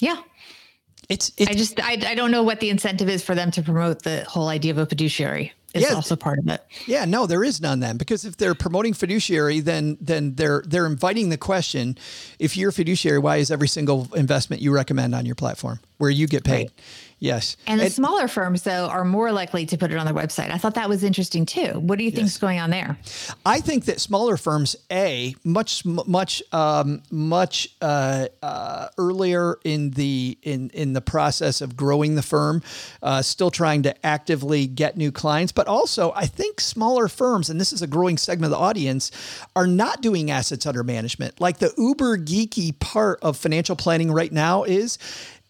Yeah. 0.00 0.20
It's, 1.08 1.32
it's 1.36 1.50
I 1.50 1.54
just 1.54 1.80
I, 1.80 1.92
I 1.92 2.14
don't 2.14 2.30
know 2.30 2.42
what 2.42 2.60
the 2.60 2.70
incentive 2.70 3.08
is 3.08 3.22
for 3.22 3.34
them 3.34 3.50
to 3.52 3.62
promote 3.62 4.02
the 4.02 4.24
whole 4.24 4.48
idea 4.48 4.70
of 4.72 4.78
a 4.78 4.86
fiduciary 4.86 5.52
is 5.74 5.82
yeah, 5.82 5.94
also 5.94 6.16
part 6.16 6.38
of 6.38 6.48
it. 6.48 6.64
Yeah, 6.86 7.04
no, 7.04 7.26
there 7.26 7.44
is 7.44 7.60
none 7.60 7.80
then 7.80 7.96
because 7.96 8.24
if 8.24 8.36
they're 8.36 8.54
promoting 8.54 8.92
fiduciary, 8.92 9.60
then 9.60 9.96
then 10.00 10.34
they're 10.34 10.62
they're 10.66 10.86
inviting 10.86 11.28
the 11.28 11.36
question: 11.36 11.96
if 12.38 12.56
you're 12.56 12.72
fiduciary, 12.72 13.18
why 13.18 13.36
is 13.36 13.50
every 13.50 13.68
single 13.68 14.08
investment 14.14 14.62
you 14.62 14.72
recommend 14.72 15.14
on 15.14 15.26
your 15.26 15.34
platform 15.34 15.80
where 15.98 16.10
you 16.10 16.26
get 16.26 16.44
paid? 16.44 16.68
Right. 16.68 16.70
Yes. 17.20 17.58
And 17.66 17.78
the 17.78 17.84
and, 17.84 17.92
smaller 17.92 18.28
firms, 18.28 18.62
though, 18.62 18.86
are 18.86 19.04
more 19.04 19.30
likely 19.30 19.66
to 19.66 19.76
put 19.76 19.92
it 19.92 19.98
on 19.98 20.06
their 20.06 20.14
website. 20.14 20.50
I 20.50 20.56
thought 20.56 20.74
that 20.74 20.88
was 20.88 21.04
interesting 21.04 21.44
too. 21.44 21.78
What 21.78 21.98
do 21.98 22.04
you 22.04 22.10
think 22.10 22.26
is 22.26 22.38
going 22.38 22.58
on 22.58 22.70
there? 22.70 22.98
I 23.44 23.60
think 23.60 23.84
that 23.84 24.00
smaller 24.00 24.38
firms, 24.38 24.74
a 24.90 25.34
much 25.44 25.84
much 25.84 26.42
um, 26.52 27.02
much 27.10 27.68
uh, 27.82 28.28
uh, 28.42 28.88
earlier 28.96 29.58
in 29.64 29.90
the 29.90 30.38
in 30.42 30.70
in 30.70 30.94
the 30.94 31.02
process 31.02 31.60
of 31.60 31.76
growing 31.76 32.14
the 32.14 32.22
firm, 32.22 32.62
uh, 33.02 33.20
still 33.20 33.50
trying 33.50 33.82
to 33.82 34.06
actively 34.06 34.66
get 34.66 34.96
new 34.96 35.12
clients, 35.12 35.52
but 35.52 35.66
also 35.66 36.12
I 36.16 36.24
think 36.24 36.58
smaller 36.58 37.06
firms, 37.06 37.50
and 37.50 37.60
this 37.60 37.72
is 37.72 37.82
a 37.82 37.86
growing 37.86 38.16
segment 38.16 38.50
of 38.50 38.58
the 38.58 38.64
audience, 38.64 39.10
are 39.54 39.66
not 39.66 40.00
doing 40.00 40.30
assets 40.30 40.64
under 40.64 40.82
management. 40.82 41.38
Like 41.38 41.58
the 41.58 41.74
uber 41.76 42.16
geeky 42.16 42.78
part 42.78 43.18
of 43.20 43.36
financial 43.36 43.76
planning 43.76 44.10
right 44.10 44.32
now 44.32 44.64
is 44.64 44.96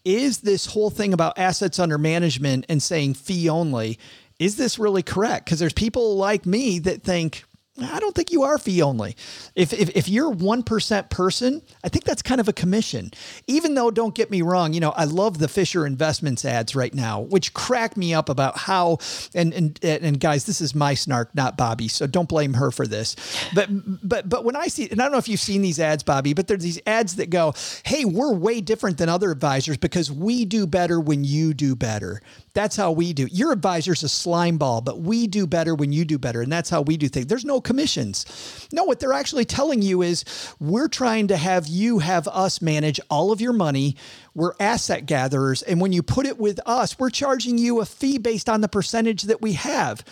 is 0.05 0.39
this 0.39 0.65
whole 0.65 0.89
thing 0.89 1.13
about 1.13 1.37
assets 1.37 1.79
under 1.79 1.97
management 1.97 2.65
and 2.69 2.81
saying 2.81 3.13
fee 3.15 3.49
only, 3.49 3.99
is 4.39 4.57
this 4.57 4.79
really 4.79 5.03
correct? 5.03 5.45
Because 5.45 5.59
there's 5.59 5.73
people 5.73 6.15
like 6.15 6.45
me 6.45 6.79
that 6.79 7.03
think, 7.03 7.43
I 7.79 8.01
don't 8.01 8.13
think 8.13 8.31
you 8.31 8.43
are 8.43 8.57
fee 8.57 8.81
only. 8.81 9.15
If, 9.55 9.71
if, 9.71 9.89
if 9.95 10.09
you're 10.09 10.33
1% 10.33 11.09
person, 11.09 11.61
I 11.83 11.89
think 11.89 12.03
that's 12.03 12.21
kind 12.21 12.41
of 12.41 12.49
a 12.49 12.53
commission. 12.53 13.11
Even 13.47 13.75
though, 13.75 13.89
don't 13.89 14.13
get 14.13 14.29
me 14.29 14.41
wrong, 14.41 14.73
you 14.73 14.81
know, 14.81 14.91
I 14.91 15.05
love 15.05 15.37
the 15.37 15.47
Fisher 15.47 15.85
Investments 15.85 16.43
ads 16.43 16.75
right 16.75 16.93
now, 16.93 17.21
which 17.21 17.53
crack 17.53 17.95
me 17.95 18.13
up 18.13 18.27
about 18.27 18.57
how, 18.57 18.97
and, 19.33 19.53
and, 19.53 19.79
and 19.81 20.19
guys, 20.19 20.43
this 20.43 20.59
is 20.59 20.75
my 20.75 20.93
snark, 20.93 21.33
not 21.33 21.57
Bobbi. 21.57 21.89
So 21.89 22.07
don't 22.07 22.27
blame 22.27 22.55
her 22.55 22.71
for 22.71 22.85
this. 22.85 23.15
But, 23.55 23.69
but, 24.03 24.27
but 24.27 24.43
when 24.43 24.57
I 24.57 24.67
see, 24.67 24.89
and 24.91 25.01
I 25.01 25.05
don't 25.05 25.13
know 25.13 25.17
if 25.17 25.29
you've 25.29 25.39
seen 25.39 25.61
these 25.61 25.79
ads, 25.79 26.03
Bobbi, 26.03 26.35
but 26.35 26.47
there's 26.47 26.63
these 26.63 26.81
ads 26.85 27.15
that 27.15 27.29
go, 27.29 27.53
Hey, 27.85 28.03
we're 28.03 28.33
way 28.33 28.59
different 28.59 28.97
than 28.97 29.07
other 29.07 29.31
advisors 29.31 29.77
because 29.77 30.11
we 30.11 30.43
do 30.43 30.67
better 30.67 30.99
when 30.99 31.23
you 31.23 31.53
do 31.53 31.77
better. 31.77 32.21
That's 32.53 32.75
how 32.75 32.91
we 32.91 33.13
do. 33.13 33.27
Your 33.31 33.53
advisor's 33.53 34.03
a 34.03 34.09
slime 34.09 34.57
ball, 34.57 34.81
but 34.81 34.99
we 34.99 35.27
do 35.27 35.47
better 35.47 35.73
when 35.73 35.91
you 35.93 36.03
do 36.03 36.17
better. 36.17 36.41
And 36.41 36.51
that's 36.51 36.69
how 36.69 36.81
we 36.81 36.97
do 36.97 37.07
things. 37.07 37.27
There's 37.27 37.45
no 37.45 37.61
commissions. 37.61 38.67
No, 38.73 38.83
what 38.83 38.99
they're 38.99 39.13
actually 39.13 39.45
telling 39.45 39.81
you 39.81 40.01
is 40.01 40.25
we're 40.59 40.89
trying 40.89 41.27
to 41.27 41.37
have 41.37 41.67
you 41.67 41.99
have 41.99 42.27
us 42.27 42.61
manage 42.61 42.99
all 43.09 43.31
of 43.31 43.39
your 43.39 43.53
money. 43.53 43.95
We're 44.33 44.53
asset 44.59 45.05
gatherers. 45.05 45.61
And 45.61 45.79
when 45.79 45.93
you 45.93 46.03
put 46.03 46.25
it 46.25 46.37
with 46.37 46.59
us, 46.65 46.99
we're 46.99 47.09
charging 47.09 47.57
you 47.57 47.79
a 47.79 47.85
fee 47.85 48.17
based 48.17 48.49
on 48.49 48.61
the 48.61 48.67
percentage 48.67 49.23
that 49.23 49.41
we 49.41 49.53
have. 49.53 50.03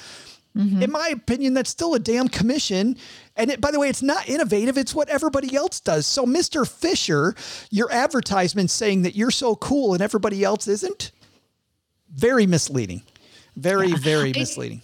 Mm-hmm. 0.57 0.81
In 0.81 0.91
my 0.91 1.09
opinion, 1.09 1.53
that's 1.53 1.69
still 1.69 1.93
a 1.93 1.99
damn 1.99 2.27
commission. 2.27 2.97
And 3.35 3.51
it, 3.51 3.61
by 3.61 3.71
the 3.71 3.79
way, 3.79 3.89
it's 3.89 4.01
not 4.01 4.27
innovative. 4.27 4.77
It's 4.77 4.95
what 4.95 5.09
everybody 5.09 5.55
else 5.55 5.79
does. 5.79 6.07
So, 6.07 6.25
Mr. 6.25 6.67
Fisher, 6.67 7.35
your 7.69 7.91
advertisement 7.91 8.71
saying 8.71 9.03
that 9.03 9.15
you're 9.15 9.31
so 9.31 9.55
cool 9.55 9.93
and 9.93 10.01
everybody 10.01 10.43
else 10.43 10.67
isn't, 10.67 11.11
very 12.13 12.45
misleading. 12.45 13.01
Very, 13.55 13.89
yeah. 13.89 13.97
very 13.97 14.31
misleading. 14.33 14.81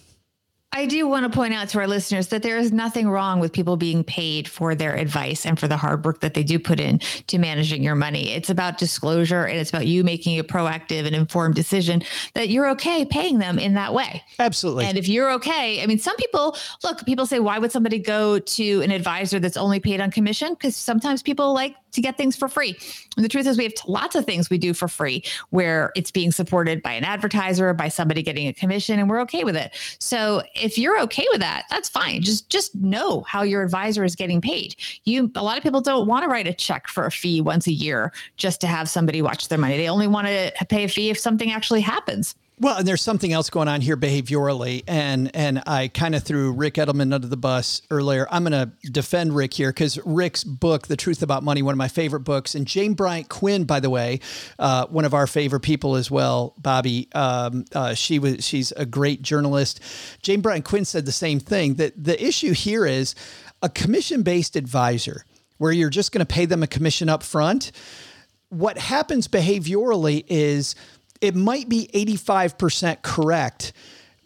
I 0.76 0.84
do 0.84 1.08
want 1.08 1.24
to 1.24 1.34
point 1.34 1.54
out 1.54 1.70
to 1.70 1.78
our 1.78 1.86
listeners 1.86 2.28
that 2.28 2.42
there 2.42 2.58
is 2.58 2.70
nothing 2.70 3.08
wrong 3.08 3.40
with 3.40 3.50
people 3.50 3.78
being 3.78 4.04
paid 4.04 4.46
for 4.46 4.74
their 4.74 4.94
advice 4.94 5.46
and 5.46 5.58
for 5.58 5.66
the 5.66 5.76
hard 5.78 6.04
work 6.04 6.20
that 6.20 6.34
they 6.34 6.42
do 6.42 6.58
put 6.58 6.78
in 6.78 6.98
to 7.28 7.38
managing 7.38 7.82
your 7.82 7.94
money. 7.94 8.32
It's 8.32 8.50
about 8.50 8.76
disclosure 8.76 9.44
and 9.44 9.58
it's 9.58 9.70
about 9.70 9.86
you 9.86 10.04
making 10.04 10.38
a 10.38 10.44
proactive 10.44 11.06
and 11.06 11.16
informed 11.16 11.54
decision 11.54 12.02
that 12.34 12.50
you're 12.50 12.68
okay 12.72 13.06
paying 13.06 13.38
them 13.38 13.58
in 13.58 13.72
that 13.72 13.94
way. 13.94 14.22
Absolutely. 14.38 14.84
And 14.84 14.98
if 14.98 15.08
you're 15.08 15.32
okay, 15.32 15.82
I 15.82 15.86
mean, 15.86 15.98
some 15.98 16.16
people 16.16 16.54
look, 16.84 17.06
people 17.06 17.24
say, 17.24 17.40
why 17.40 17.58
would 17.58 17.72
somebody 17.72 17.98
go 17.98 18.38
to 18.38 18.82
an 18.82 18.90
advisor 18.90 19.38
that's 19.40 19.56
only 19.56 19.80
paid 19.80 20.02
on 20.02 20.10
commission? 20.10 20.52
Because 20.52 20.76
sometimes 20.76 21.22
people 21.22 21.54
like 21.54 21.74
to 21.92 22.00
get 22.00 22.16
things 22.16 22.36
for 22.36 22.48
free. 22.48 22.76
And 23.16 23.24
the 23.24 23.28
truth 23.28 23.46
is, 23.46 23.56
we 23.56 23.64
have 23.64 23.72
lots 23.86 24.14
of 24.14 24.24
things 24.24 24.50
we 24.50 24.58
do 24.58 24.74
for 24.74 24.88
free 24.88 25.22
where 25.50 25.92
it's 25.96 26.10
being 26.10 26.32
supported 26.32 26.82
by 26.82 26.92
an 26.92 27.04
advertiser, 27.04 27.72
by 27.74 27.88
somebody 27.88 28.22
getting 28.22 28.48
a 28.48 28.52
commission, 28.52 28.98
and 28.98 29.08
we're 29.08 29.20
okay 29.22 29.44
with 29.44 29.56
it. 29.56 29.76
So 29.98 30.42
if 30.54 30.78
you're 30.78 31.00
okay 31.02 31.26
with 31.30 31.40
that, 31.40 31.64
that's 31.70 31.88
fine. 31.88 32.22
Just 32.22 32.50
just 32.50 32.74
know 32.74 33.22
how 33.22 33.42
your 33.42 33.62
advisor 33.62 34.04
is 34.04 34.14
getting 34.14 34.40
paid. 34.40 34.76
You 35.04 35.30
a 35.34 35.42
lot 35.42 35.56
of 35.56 35.62
people 35.62 35.80
don't 35.80 36.06
want 36.06 36.24
to 36.24 36.28
write 36.28 36.46
a 36.46 36.54
check 36.54 36.88
for 36.88 37.06
a 37.06 37.10
fee 37.10 37.40
once 37.40 37.66
a 37.66 37.72
year 37.72 38.12
just 38.36 38.60
to 38.60 38.66
have 38.66 38.88
somebody 38.88 39.22
watch 39.22 39.48
their 39.48 39.58
money. 39.58 39.76
They 39.76 39.88
only 39.88 40.06
want 40.06 40.26
to 40.26 40.52
pay 40.68 40.84
a 40.84 40.88
fee 40.88 41.10
if 41.10 41.18
something 41.18 41.50
actually 41.50 41.80
happens. 41.80 42.34
Well, 42.58 42.78
and 42.78 42.88
there's 42.88 43.02
something 43.02 43.34
else 43.34 43.50
going 43.50 43.68
on 43.68 43.82
here 43.82 43.98
behaviorally, 43.98 44.82
and 44.88 45.30
and 45.36 45.62
I 45.66 45.88
kind 45.88 46.14
of 46.14 46.22
threw 46.22 46.52
Ric 46.52 46.74
Edelman 46.74 47.12
under 47.12 47.26
the 47.26 47.36
bus 47.36 47.82
earlier. 47.90 48.26
I'm 48.30 48.44
going 48.44 48.52
to 48.52 48.90
defend 48.90 49.36
Ric 49.36 49.52
here 49.52 49.68
because 49.68 49.98
Ric's 50.06 50.42
book, 50.42 50.86
The 50.86 50.96
Truth 50.96 51.22
About 51.22 51.42
Money, 51.42 51.60
one 51.60 51.74
of 51.74 51.78
my 51.78 51.88
favorite 51.88 52.20
books, 52.20 52.54
and 52.54 52.66
Jane 52.66 52.94
Bryant 52.94 53.28
Quinn, 53.28 53.64
by 53.64 53.78
the 53.80 53.90
way, 53.90 54.20
uh, 54.58 54.86
one 54.86 55.04
of 55.04 55.12
our 55.12 55.26
favorite 55.26 55.60
people 55.60 55.96
as 55.96 56.10
well. 56.10 56.54
Bobbi, 56.58 57.14
um, 57.14 57.66
uh, 57.74 57.92
she 57.92 58.18
was 58.18 58.42
she's 58.42 58.72
a 58.72 58.86
great 58.86 59.20
journalist. 59.20 59.80
Jane 60.22 60.40
Bryant 60.40 60.64
Quinn 60.64 60.86
said 60.86 61.04
the 61.04 61.12
same 61.12 61.40
thing. 61.40 61.74
That 61.74 62.02
the 62.02 62.24
issue 62.26 62.54
here 62.54 62.86
is 62.86 63.14
a 63.60 63.68
commission 63.68 64.22
based 64.22 64.56
advisor, 64.56 65.26
where 65.58 65.72
you're 65.72 65.90
just 65.90 66.10
going 66.10 66.24
to 66.24 66.34
pay 66.34 66.46
them 66.46 66.62
a 66.62 66.66
commission 66.66 67.10
up 67.10 67.22
front. 67.22 67.70
What 68.48 68.78
happens 68.78 69.28
behaviorally 69.28 70.24
is 70.28 70.74
it 71.20 71.34
might 71.34 71.68
be 71.68 71.88
85% 71.92 73.02
correct, 73.02 73.72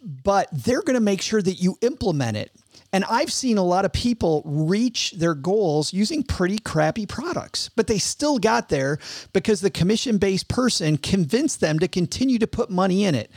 but 0.01 0.47
they're 0.51 0.81
going 0.81 0.95
to 0.95 0.99
make 0.99 1.21
sure 1.21 1.41
that 1.41 1.61
you 1.61 1.77
implement 1.81 2.37
it. 2.37 2.51
And 2.93 3.05
I've 3.05 3.31
seen 3.31 3.57
a 3.57 3.63
lot 3.63 3.85
of 3.85 3.93
people 3.93 4.41
reach 4.45 5.11
their 5.11 5.33
goals 5.33 5.93
using 5.93 6.23
pretty 6.23 6.59
crappy 6.59 7.05
products, 7.05 7.69
but 7.75 7.87
they 7.87 7.97
still 7.97 8.37
got 8.37 8.67
there 8.67 8.99
because 9.31 9.61
the 9.61 9.69
commission 9.69 10.17
based 10.17 10.49
person 10.49 10.97
convinced 10.97 11.61
them 11.61 11.79
to 11.79 11.87
continue 11.87 12.37
to 12.39 12.47
put 12.47 12.69
money 12.69 13.05
in 13.05 13.15
it. 13.15 13.31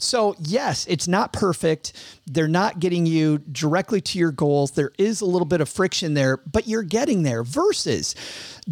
So, 0.00 0.36
yes, 0.38 0.86
it's 0.88 1.08
not 1.08 1.32
perfect. 1.32 1.92
They're 2.24 2.46
not 2.46 2.78
getting 2.78 3.04
you 3.04 3.38
directly 3.38 4.00
to 4.02 4.18
your 4.18 4.30
goals. 4.30 4.70
There 4.70 4.92
is 4.96 5.20
a 5.20 5.26
little 5.26 5.44
bit 5.44 5.60
of 5.60 5.68
friction 5.68 6.14
there, 6.14 6.36
but 6.36 6.68
you're 6.68 6.84
getting 6.84 7.24
there. 7.24 7.42
Versus 7.42 8.14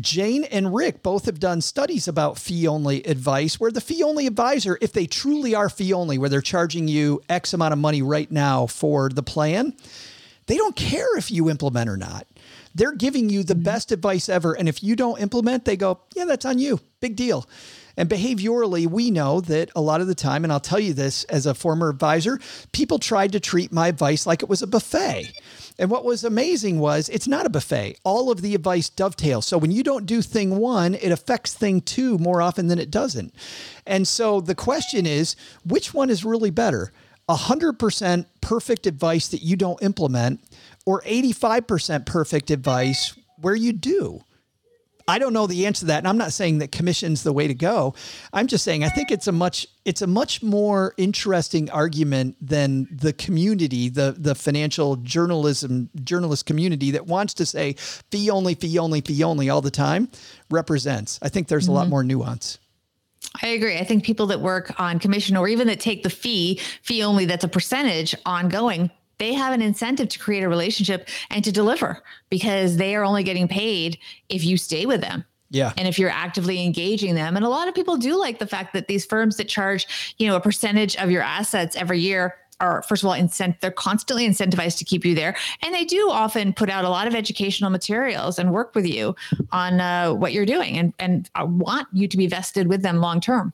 Jane 0.00 0.44
and 0.44 0.72
Ric 0.72 1.02
both 1.02 1.26
have 1.26 1.40
done 1.40 1.60
studies 1.62 2.06
about 2.06 2.38
fee 2.38 2.68
only 2.68 3.02
advice 3.02 3.58
where 3.58 3.72
the 3.72 3.80
fee 3.80 4.04
only 4.04 4.28
advisor, 4.28 4.78
if 4.80 4.92
they 4.92 5.06
truly 5.06 5.52
are 5.52 5.68
fee 5.68 5.92
only, 5.92 6.16
where 6.16 6.28
they're 6.28 6.40
charging 6.40 6.86
you 6.86 7.20
X 7.28 7.52
amount 7.52 7.72
of 7.72 7.78
money 7.80 8.02
right 8.02 8.30
now 8.30 8.66
for 8.66 9.08
the 9.08 9.22
plan, 9.24 9.74
they 10.46 10.56
don't 10.56 10.76
care 10.76 11.18
if 11.18 11.32
you 11.32 11.50
implement 11.50 11.90
or 11.90 11.96
not. 11.96 12.24
They're 12.76 12.92
giving 12.92 13.30
you 13.30 13.42
the 13.42 13.54
mm-hmm. 13.54 13.64
best 13.64 13.90
advice 13.90 14.28
ever. 14.28 14.52
And 14.52 14.68
if 14.68 14.82
you 14.82 14.94
don't 14.94 15.20
implement, 15.20 15.64
they 15.64 15.76
go, 15.76 16.00
yeah, 16.14 16.26
that's 16.26 16.44
on 16.44 16.58
you. 16.58 16.78
Big 17.00 17.16
deal. 17.16 17.48
And 17.96 18.08
behaviorally, 18.08 18.86
we 18.86 19.10
know 19.10 19.40
that 19.42 19.70
a 19.74 19.80
lot 19.80 20.00
of 20.00 20.06
the 20.06 20.14
time, 20.14 20.44
and 20.44 20.52
I'll 20.52 20.60
tell 20.60 20.78
you 20.78 20.92
this 20.92 21.24
as 21.24 21.46
a 21.46 21.54
former 21.54 21.88
advisor, 21.88 22.38
people 22.72 22.98
tried 22.98 23.32
to 23.32 23.40
treat 23.40 23.72
my 23.72 23.88
advice 23.88 24.26
like 24.26 24.42
it 24.42 24.48
was 24.48 24.62
a 24.62 24.66
buffet. 24.66 25.32
And 25.78 25.90
what 25.90 26.04
was 26.04 26.24
amazing 26.24 26.78
was 26.78 27.08
it's 27.08 27.28
not 27.28 27.46
a 27.46 27.50
buffet. 27.50 27.98
All 28.04 28.30
of 28.30 28.42
the 28.42 28.54
advice 28.54 28.88
dovetails. 28.88 29.46
So 29.46 29.58
when 29.58 29.70
you 29.70 29.82
don't 29.82 30.06
do 30.06 30.22
thing 30.22 30.58
one, 30.58 30.94
it 30.94 31.10
affects 31.10 31.54
thing 31.54 31.80
two 31.80 32.18
more 32.18 32.40
often 32.42 32.68
than 32.68 32.78
it 32.78 32.90
doesn't. 32.90 33.34
And 33.86 34.06
so 34.06 34.40
the 34.40 34.54
question 34.54 35.06
is 35.06 35.36
which 35.64 35.94
one 35.94 36.10
is 36.10 36.24
really 36.24 36.50
better? 36.50 36.92
100% 37.28 38.26
perfect 38.40 38.86
advice 38.86 39.28
that 39.28 39.42
you 39.42 39.56
don't 39.56 39.82
implement, 39.82 40.40
or 40.84 41.02
85% 41.02 42.06
perfect 42.06 42.50
advice 42.50 43.14
where 43.40 43.56
you 43.56 43.72
do? 43.72 44.22
I 45.08 45.18
don't 45.18 45.32
know 45.32 45.46
the 45.46 45.66
answer 45.66 45.80
to 45.80 45.86
that, 45.86 45.98
and 45.98 46.08
I'm 46.08 46.18
not 46.18 46.32
saying 46.32 46.58
that 46.58 46.72
commission's 46.72 47.22
the 47.22 47.32
way 47.32 47.46
to 47.46 47.54
go. 47.54 47.94
I'm 48.32 48.48
just 48.48 48.64
saying 48.64 48.82
I 48.82 48.88
think 48.88 49.10
it's 49.12 49.28
a 49.28 49.32
much 49.32 49.66
it's 49.84 50.02
a 50.02 50.06
much 50.06 50.42
more 50.42 50.94
interesting 50.96 51.70
argument 51.70 52.36
than 52.40 52.88
the 52.90 53.12
community, 53.12 53.88
the 53.88 54.16
the 54.18 54.34
financial 54.34 54.96
journalism 54.96 55.90
journalist 56.02 56.46
community 56.46 56.90
that 56.90 57.06
wants 57.06 57.34
to 57.34 57.46
say 57.46 57.74
fee 58.10 58.30
only, 58.30 58.54
fee 58.54 58.78
only, 58.78 59.00
fee 59.00 59.22
only 59.22 59.48
all 59.48 59.60
the 59.60 59.70
time 59.70 60.08
represents. 60.50 61.20
I 61.22 61.28
think 61.28 61.48
there's 61.48 61.64
mm-hmm. 61.64 61.72
a 61.72 61.74
lot 61.74 61.82
mm-hmm. 61.82 61.90
more 61.90 62.04
nuance. 62.04 62.58
I 63.42 63.48
agree. 63.48 63.76
I 63.78 63.84
think 63.84 64.04
people 64.04 64.26
that 64.28 64.40
work 64.40 64.78
on 64.78 64.98
commission 64.98 65.36
or 65.36 65.48
even 65.48 65.66
that 65.68 65.80
take 65.80 66.02
the 66.02 66.10
fee, 66.10 66.60
fee 66.82 67.02
only, 67.02 67.24
that's 67.26 67.44
a 67.44 67.48
percentage 67.48 68.14
ongoing, 68.24 68.90
they 69.18 69.32
have 69.32 69.52
an 69.52 69.62
incentive 69.62 70.08
to 70.10 70.18
create 70.18 70.42
a 70.42 70.48
relationship 70.48 71.08
and 71.30 71.44
to 71.44 71.52
deliver 71.52 72.02
because 72.30 72.76
they 72.76 72.94
are 72.94 73.04
only 73.04 73.22
getting 73.22 73.48
paid 73.48 73.98
if 74.28 74.44
you 74.44 74.56
stay 74.56 74.86
with 74.86 75.00
them. 75.00 75.24
Yeah. 75.50 75.72
And 75.76 75.86
if 75.86 75.98
you're 75.98 76.10
actively 76.10 76.64
engaging 76.64 77.14
them. 77.14 77.36
And 77.36 77.44
a 77.44 77.48
lot 77.48 77.68
of 77.68 77.74
people 77.74 77.96
do 77.96 78.18
like 78.18 78.38
the 78.38 78.46
fact 78.46 78.72
that 78.74 78.88
these 78.88 79.04
firms 79.04 79.36
that 79.36 79.48
charge, 79.48 80.14
you 80.18 80.26
know, 80.26 80.36
a 80.36 80.40
percentage 80.40 80.96
of 80.96 81.10
your 81.10 81.22
assets 81.22 81.76
every 81.76 82.00
year 82.00 82.36
are 82.60 82.82
first 82.82 83.02
of 83.02 83.08
all 83.08 83.14
incent 83.14 83.60
they're 83.60 83.70
constantly 83.70 84.26
incentivized 84.26 84.78
to 84.78 84.84
keep 84.84 85.04
you 85.04 85.14
there 85.14 85.36
and 85.62 85.74
they 85.74 85.84
do 85.84 86.08
often 86.10 86.54
put 86.54 86.70
out 86.70 86.86
a 86.86 86.88
lot 86.88 87.06
of 87.06 87.14
educational 87.14 87.68
materials 87.68 88.38
and 88.38 88.50
work 88.50 88.74
with 88.74 88.86
you 88.86 89.14
on 89.52 89.78
uh, 89.78 90.10
what 90.12 90.32
you're 90.32 90.46
doing 90.46 90.78
and 90.78 90.94
and 90.98 91.28
I 91.34 91.44
want 91.44 91.86
you 91.92 92.08
to 92.08 92.16
be 92.16 92.26
vested 92.26 92.66
with 92.66 92.80
them 92.80 92.96
long 92.96 93.20
term 93.20 93.52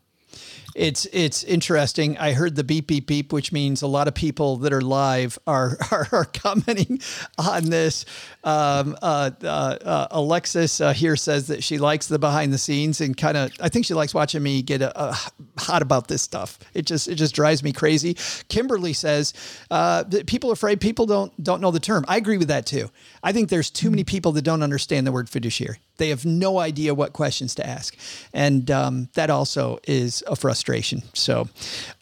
it's 0.75 1.07
it's 1.07 1.45
interesting. 1.45 2.17
I 2.19 2.33
heard 2.33 2.57
the 2.57 2.65
beep 2.65 2.87
beep 2.87 3.07
beep, 3.07 3.33
which 3.33 3.53
means 3.53 3.83
a 3.83 3.87
lot 3.87 4.09
of 4.09 4.15
people 4.15 4.57
that 4.59 4.73
are 4.73 4.81
live 4.81 5.39
are 5.47 5.77
are, 5.91 6.09
are 6.13 6.25
commenting 6.25 7.01
on 7.39 7.65
this. 7.67 8.05
Um, 8.45 8.97
uh, 9.03 9.31
uh, 9.43 9.47
uh, 9.47 10.07
Alexis 10.11 10.81
uh, 10.81 10.93
here 10.93 11.17
says 11.17 11.49
that 11.49 11.63
she 11.63 11.79
likes 11.79 12.07
the 12.07 12.19
behind 12.19 12.53
the 12.53 12.59
scenes 12.59 13.01
and 13.01 13.17
kind 13.17 13.37
of. 13.37 13.53
I 13.61 13.69
think 13.69 13.87
she 13.87 13.95
likes 13.95 14.15
watching 14.15 14.43
me 14.43 14.63
get 14.63 14.83
a, 14.83 14.99
a 14.99 15.17
hot 15.59 15.83
about 15.83 16.09
this 16.09 16.23
stuff. 16.23 16.59
It 16.75 16.87
just 16.87 17.09
it 17.09 17.17
just 17.17 17.35
drives 17.35 17.63
me 17.63 17.73
crazy. 17.73 18.17
Kimberly 18.49 18.93
says 18.93 19.35
uh, 19.71 20.05
that 20.05 20.27
people 20.27 20.51
are 20.51 20.55
afraid 20.55 20.81
people 20.81 21.07
don't 21.07 21.33
don't 21.43 21.61
know 21.61 21.71
the 21.71 21.81
term. 21.81 22.05
I 22.09 22.17
agree 22.17 22.39
with 22.39 22.49
that 22.49 22.67
too. 22.67 22.91
I 23.23 23.33
think 23.33 23.49
there's 23.49 23.71
too 23.71 23.91
many 23.91 24.05
people 24.05 24.33
that 24.33 24.43
don't 24.43 24.63
understand 24.63 25.07
the 25.07 25.13
word 25.13 25.29
fiduciary. 25.29 25.79
They 25.99 26.09
have 26.09 26.25
no 26.25 26.59
idea 26.59 26.95
what 26.95 27.13
questions 27.13 27.55
to 27.57 27.67
ask, 27.67 27.97
and 28.33 28.71
um, 28.71 29.09
that 29.15 29.31
also 29.31 29.79
is 29.87 30.23
a 30.27 30.37
frustration. 30.37 31.03
So, 31.13 31.49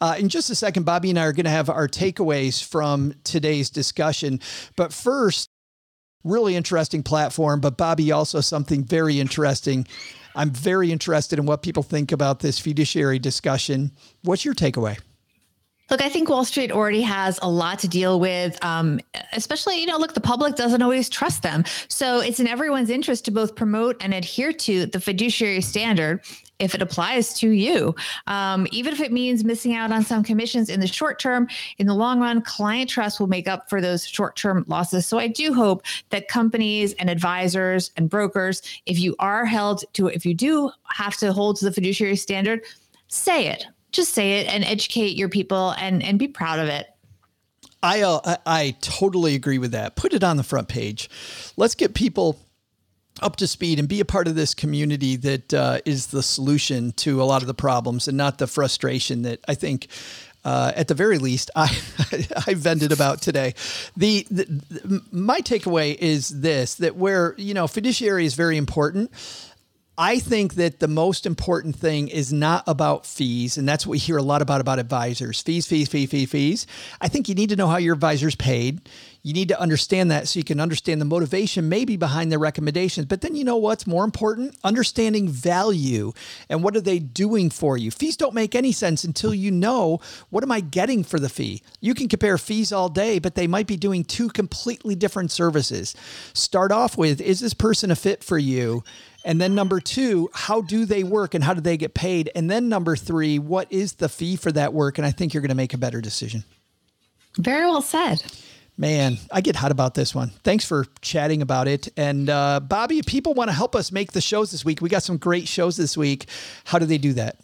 uh, 0.00 0.16
in 0.18 0.28
just 0.28 0.50
a 0.50 0.54
second, 0.54 0.86
Bobbi 0.86 1.10
and 1.10 1.18
I 1.18 1.24
are 1.24 1.32
going 1.32 1.44
to 1.44 1.50
have 1.50 1.68
our 1.68 1.88
takeaways 1.88 2.62
from 2.62 3.14
today's 3.24 3.70
discussion. 3.70 4.40
But 4.76 4.92
first, 4.92 5.48
really 6.24 6.56
interesting 6.56 7.02
platform. 7.02 7.60
But 7.60 7.76
Bobbi, 7.76 8.14
also 8.14 8.40
something 8.40 8.84
very 8.84 9.20
interesting. 9.20 9.86
I'm 10.34 10.50
very 10.50 10.92
interested 10.92 11.38
in 11.38 11.46
what 11.46 11.62
people 11.62 11.82
think 11.82 12.12
about 12.12 12.40
this 12.40 12.58
fiduciary 12.58 13.18
discussion. 13.18 13.92
What's 14.22 14.44
your 14.44 14.54
takeaway? 14.54 14.98
Look, 15.90 16.02
I 16.02 16.08
think 16.08 16.28
Wall 16.28 16.44
Street 16.44 16.70
already 16.70 17.02
has 17.02 17.40
a 17.42 17.50
lot 17.50 17.80
to 17.80 17.88
deal 17.88 18.20
with, 18.20 18.64
um, 18.64 19.00
especially, 19.32 19.80
you 19.80 19.86
know, 19.86 19.98
look, 19.98 20.14
the 20.14 20.20
public 20.20 20.54
doesn't 20.54 20.82
always 20.82 21.08
trust 21.08 21.42
them. 21.42 21.64
So 21.88 22.20
it's 22.20 22.38
in 22.38 22.46
everyone's 22.46 22.90
interest 22.90 23.24
to 23.24 23.32
both 23.32 23.56
promote 23.56 23.96
and 24.00 24.14
adhere 24.14 24.52
to 24.52 24.86
the 24.86 25.00
fiduciary 25.00 25.60
standard 25.60 26.24
if 26.60 26.76
it 26.76 26.82
applies 26.82 27.34
to 27.40 27.48
you. 27.48 27.96
Um, 28.28 28.68
even 28.70 28.92
if 28.92 29.00
it 29.00 29.10
means 29.10 29.42
missing 29.42 29.74
out 29.74 29.90
on 29.90 30.04
some 30.04 30.22
commissions 30.22 30.68
in 30.68 30.78
the 30.78 30.86
short 30.86 31.18
term, 31.18 31.48
in 31.78 31.88
the 31.88 31.94
long 31.94 32.20
run, 32.20 32.40
client 32.42 32.88
trust 32.88 33.18
will 33.18 33.26
make 33.26 33.48
up 33.48 33.68
for 33.68 33.80
those 33.80 34.06
short 34.06 34.36
term 34.36 34.64
losses. 34.68 35.06
So 35.08 35.18
I 35.18 35.26
do 35.26 35.52
hope 35.52 35.82
that 36.10 36.28
companies 36.28 36.92
and 36.94 37.10
advisors 37.10 37.90
and 37.96 38.08
brokers, 38.08 38.62
if 38.86 39.00
you 39.00 39.16
are 39.18 39.44
held 39.44 39.82
to, 39.94 40.06
if 40.06 40.24
you 40.24 40.34
do 40.34 40.70
have 40.84 41.16
to 41.16 41.32
hold 41.32 41.56
to 41.56 41.64
the 41.64 41.72
fiduciary 41.72 42.16
standard, 42.16 42.60
say 43.08 43.48
it 43.48 43.66
just 43.92 44.12
say 44.12 44.40
it 44.40 44.48
and 44.48 44.64
educate 44.64 45.16
your 45.16 45.28
people 45.28 45.74
and 45.78 46.02
and 46.02 46.18
be 46.18 46.28
proud 46.28 46.58
of 46.58 46.68
it. 46.68 46.86
I 47.82 48.02
uh, 48.02 48.36
I 48.46 48.76
totally 48.80 49.34
agree 49.34 49.58
with 49.58 49.72
that. 49.72 49.96
Put 49.96 50.12
it 50.12 50.22
on 50.22 50.36
the 50.36 50.42
front 50.42 50.68
page. 50.68 51.08
Let's 51.56 51.74
get 51.74 51.94
people 51.94 52.38
up 53.22 53.36
to 53.36 53.46
speed 53.46 53.78
and 53.78 53.88
be 53.88 54.00
a 54.00 54.04
part 54.04 54.28
of 54.28 54.34
this 54.34 54.54
community 54.54 55.16
that 55.16 55.52
uh, 55.52 55.80
is 55.84 56.08
the 56.08 56.22
solution 56.22 56.92
to 56.92 57.22
a 57.22 57.24
lot 57.24 57.42
of 57.42 57.48
the 57.48 57.54
problems 57.54 58.08
and 58.08 58.16
not 58.16 58.38
the 58.38 58.46
frustration 58.46 59.22
that 59.22 59.40
I 59.48 59.54
think. 59.54 59.88
Uh, 60.42 60.72
at 60.74 60.88
the 60.88 60.94
very 60.94 61.18
least, 61.18 61.50
I 61.56 61.68
I 62.46 62.54
vented 62.54 62.92
about 62.92 63.20
today. 63.20 63.54
The, 63.94 64.26
the, 64.30 64.44
the 64.70 65.02
my 65.12 65.40
takeaway 65.40 65.94
is 65.94 66.30
this: 66.30 66.76
that 66.76 66.96
where 66.96 67.34
you 67.36 67.52
know 67.52 67.66
fiduciary 67.66 68.24
is 68.24 68.34
very 68.34 68.56
important, 68.56 69.10
I 69.98 70.18
think 70.18 70.54
that 70.54 70.80
the 70.80 70.88
most 70.88 71.26
important 71.26 71.76
thing 71.76 72.08
is 72.08 72.32
not 72.32 72.64
about 72.66 73.04
fees, 73.04 73.58
and 73.58 73.68
that's 73.68 73.86
what 73.86 73.92
we 73.92 73.98
hear 73.98 74.16
a 74.16 74.22
lot 74.22 74.40
about 74.40 74.60
about 74.60 74.78
advisors. 74.78 75.42
Fees, 75.42 75.66
fees, 75.66 75.88
fees, 75.88 76.10
fees, 76.10 76.30
fees. 76.30 76.66
I 77.00 77.08
think 77.08 77.28
you 77.28 77.34
need 77.34 77.50
to 77.50 77.56
know 77.56 77.66
how 77.66 77.76
your 77.76 77.94
advisor's 77.94 78.34
paid. 78.34 78.88
You 79.22 79.34
need 79.34 79.48
to 79.48 79.60
understand 79.60 80.10
that 80.10 80.28
so 80.28 80.38
you 80.38 80.44
can 80.44 80.60
understand 80.60 81.00
the 81.00 81.04
motivation 81.04 81.68
maybe 81.68 81.96
behind 81.96 82.32
their 82.32 82.38
recommendations. 82.38 83.06
But 83.06 83.20
then 83.20 83.36
you 83.36 83.44
know 83.44 83.56
what's 83.56 83.86
more 83.86 84.04
important? 84.04 84.56
Understanding 84.64 85.28
value 85.28 86.12
and 86.48 86.62
what 86.62 86.74
are 86.76 86.80
they 86.80 86.98
doing 86.98 87.50
for 87.50 87.76
you. 87.76 87.90
Fees 87.90 88.16
don't 88.16 88.34
make 88.34 88.54
any 88.54 88.72
sense 88.72 89.04
until 89.04 89.34
you 89.34 89.50
know 89.50 90.00
what 90.30 90.42
am 90.42 90.52
I 90.52 90.60
getting 90.60 91.04
for 91.04 91.20
the 91.20 91.28
fee. 91.28 91.62
You 91.80 91.94
can 91.94 92.08
compare 92.08 92.38
fees 92.38 92.72
all 92.72 92.88
day, 92.88 93.18
but 93.18 93.34
they 93.34 93.46
might 93.46 93.66
be 93.66 93.76
doing 93.76 94.04
two 94.04 94.28
completely 94.28 94.94
different 94.94 95.30
services. 95.30 95.94
Start 96.32 96.72
off 96.72 96.96
with 96.96 97.20
is 97.20 97.40
this 97.40 97.54
person 97.54 97.90
a 97.90 97.96
fit 97.96 98.24
for 98.24 98.38
you? 98.38 98.82
And 99.22 99.38
then 99.38 99.54
number 99.54 99.80
two, 99.80 100.30
how 100.32 100.62
do 100.62 100.86
they 100.86 101.04
work 101.04 101.34
and 101.34 101.44
how 101.44 101.52
do 101.52 101.60
they 101.60 101.76
get 101.76 101.92
paid? 101.92 102.30
And 102.34 102.50
then 102.50 102.70
number 102.70 102.96
three, 102.96 103.38
what 103.38 103.70
is 103.70 103.94
the 103.94 104.08
fee 104.08 104.36
for 104.36 104.50
that 104.52 104.72
work? 104.72 104.96
And 104.96 105.06
I 105.06 105.10
think 105.10 105.34
you're 105.34 105.42
going 105.42 105.50
to 105.50 105.54
make 105.54 105.74
a 105.74 105.78
better 105.78 106.00
decision. 106.00 106.44
Very 107.36 107.66
well 107.66 107.82
said. 107.82 108.22
Man, 108.80 109.18
I 109.30 109.42
get 109.42 109.56
hot 109.56 109.72
about 109.72 109.92
this 109.92 110.14
one. 110.14 110.30
Thanks 110.42 110.64
for 110.64 110.86
chatting 111.02 111.42
about 111.42 111.68
it. 111.68 111.88
And 111.98 112.30
uh, 112.30 112.62
Bobbi, 112.66 113.04
people 113.04 113.34
want 113.34 113.48
to 113.50 113.52
help 113.52 113.76
us 113.76 113.92
make 113.92 114.12
the 114.12 114.22
shows 114.22 114.52
this 114.52 114.64
week, 114.64 114.80
we 114.80 114.88
got 114.88 115.02
some 115.02 115.18
great 115.18 115.46
shows 115.46 115.76
this 115.76 115.98
week. 115.98 116.24
How 116.64 116.78
do 116.78 116.86
they 116.86 116.96
do 116.96 117.12
that? 117.12 117.36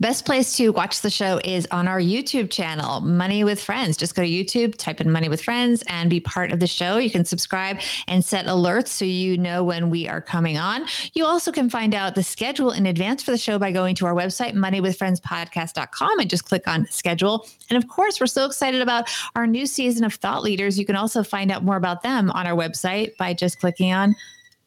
Best 0.00 0.24
place 0.24 0.56
to 0.56 0.70
watch 0.70 1.02
the 1.02 1.10
show 1.10 1.40
is 1.44 1.66
on 1.70 1.88
our 1.88 2.00
YouTube 2.00 2.50
channel, 2.50 3.00
Money 3.00 3.44
with 3.44 3.62
Friends. 3.62 3.96
Just 3.96 4.14
go 4.14 4.22
to 4.22 4.28
YouTube, 4.28 4.76
type 4.76 5.00
in 5.00 5.10
Money 5.10 5.28
with 5.28 5.42
Friends, 5.42 5.82
and 5.88 6.08
be 6.08 6.20
part 6.20 6.52
of 6.52 6.60
the 6.60 6.66
show. 6.66 6.98
You 6.98 7.10
can 7.10 7.24
subscribe 7.24 7.80
and 8.06 8.24
set 8.24 8.46
alerts 8.46 8.88
so 8.88 9.04
you 9.04 9.36
know 9.36 9.62
when 9.64 9.90
we 9.90 10.08
are 10.08 10.20
coming 10.20 10.56
on. 10.56 10.86
You 11.14 11.26
also 11.26 11.52
can 11.52 11.68
find 11.68 11.94
out 11.94 12.14
the 12.14 12.22
schedule 12.22 12.70
in 12.70 12.86
advance 12.86 13.22
for 13.22 13.30
the 13.30 13.38
show 13.38 13.58
by 13.58 13.72
going 13.72 13.94
to 13.96 14.06
our 14.06 14.14
website, 14.14 14.54
moneywithfriendspodcast.com, 14.54 16.18
and 16.18 16.30
just 16.30 16.44
click 16.44 16.66
on 16.66 16.86
schedule. 16.90 17.46
And 17.70 17.76
of 17.76 17.88
course, 17.88 18.20
we're 18.20 18.26
so 18.26 18.46
excited 18.46 18.80
about 18.80 19.10
our 19.34 19.46
new 19.46 19.66
season 19.66 20.04
of 20.04 20.14
Thought 20.14 20.42
Leaders. 20.42 20.78
You 20.78 20.86
can 20.86 20.96
also 20.96 21.22
find 21.22 21.50
out 21.50 21.62
more 21.64 21.76
about 21.76 22.02
them 22.02 22.30
on 22.30 22.46
our 22.46 22.56
website 22.56 23.16
by 23.16 23.34
just 23.34 23.60
clicking 23.60 23.92
on 23.92 24.14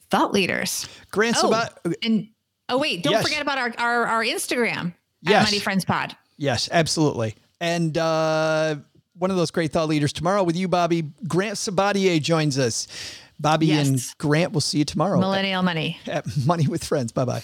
Thought 0.09 0.33
Leaders. 0.33 0.87
Grant, 1.11 1.37
oh, 1.41 1.47
about- 1.47 1.79
uh, 1.85 1.91
and 2.03 2.27
Oh 2.71 2.77
wait, 2.77 3.03
don't 3.03 3.11
yes. 3.11 3.23
forget 3.23 3.41
about 3.41 3.57
our 3.57 3.73
our, 3.77 4.05
our 4.05 4.23
Instagram 4.23 4.93
yes. 5.21 5.45
Money 5.45 5.59
Friends 5.59 5.85
Pod. 5.85 6.15
Yes, 6.37 6.69
absolutely. 6.71 7.35
And 7.59 7.95
uh, 7.97 8.77
one 9.17 9.29
of 9.29 9.37
those 9.37 9.51
great 9.51 9.71
thought 9.71 9.87
leaders 9.87 10.11
tomorrow 10.13 10.43
with 10.43 10.55
you, 10.55 10.67
Bobbi. 10.67 11.11
Grant 11.27 11.55
Sabatier 11.55 12.19
joins 12.21 12.57
us. 12.57 12.87
Bobbi 13.41 13.67
yes. 13.67 13.87
and 13.87 14.01
Grant 14.17 14.51
we'll 14.51 14.61
see 14.61 14.79
you 14.79 14.85
tomorrow. 14.85 15.19
Millennial 15.19 15.59
at, 15.59 15.65
Money. 15.65 15.99
At 16.07 16.25
Money 16.45 16.67
with 16.67 16.83
Friends. 16.83 17.11
Bye 17.11 17.25
bye. 17.25 17.43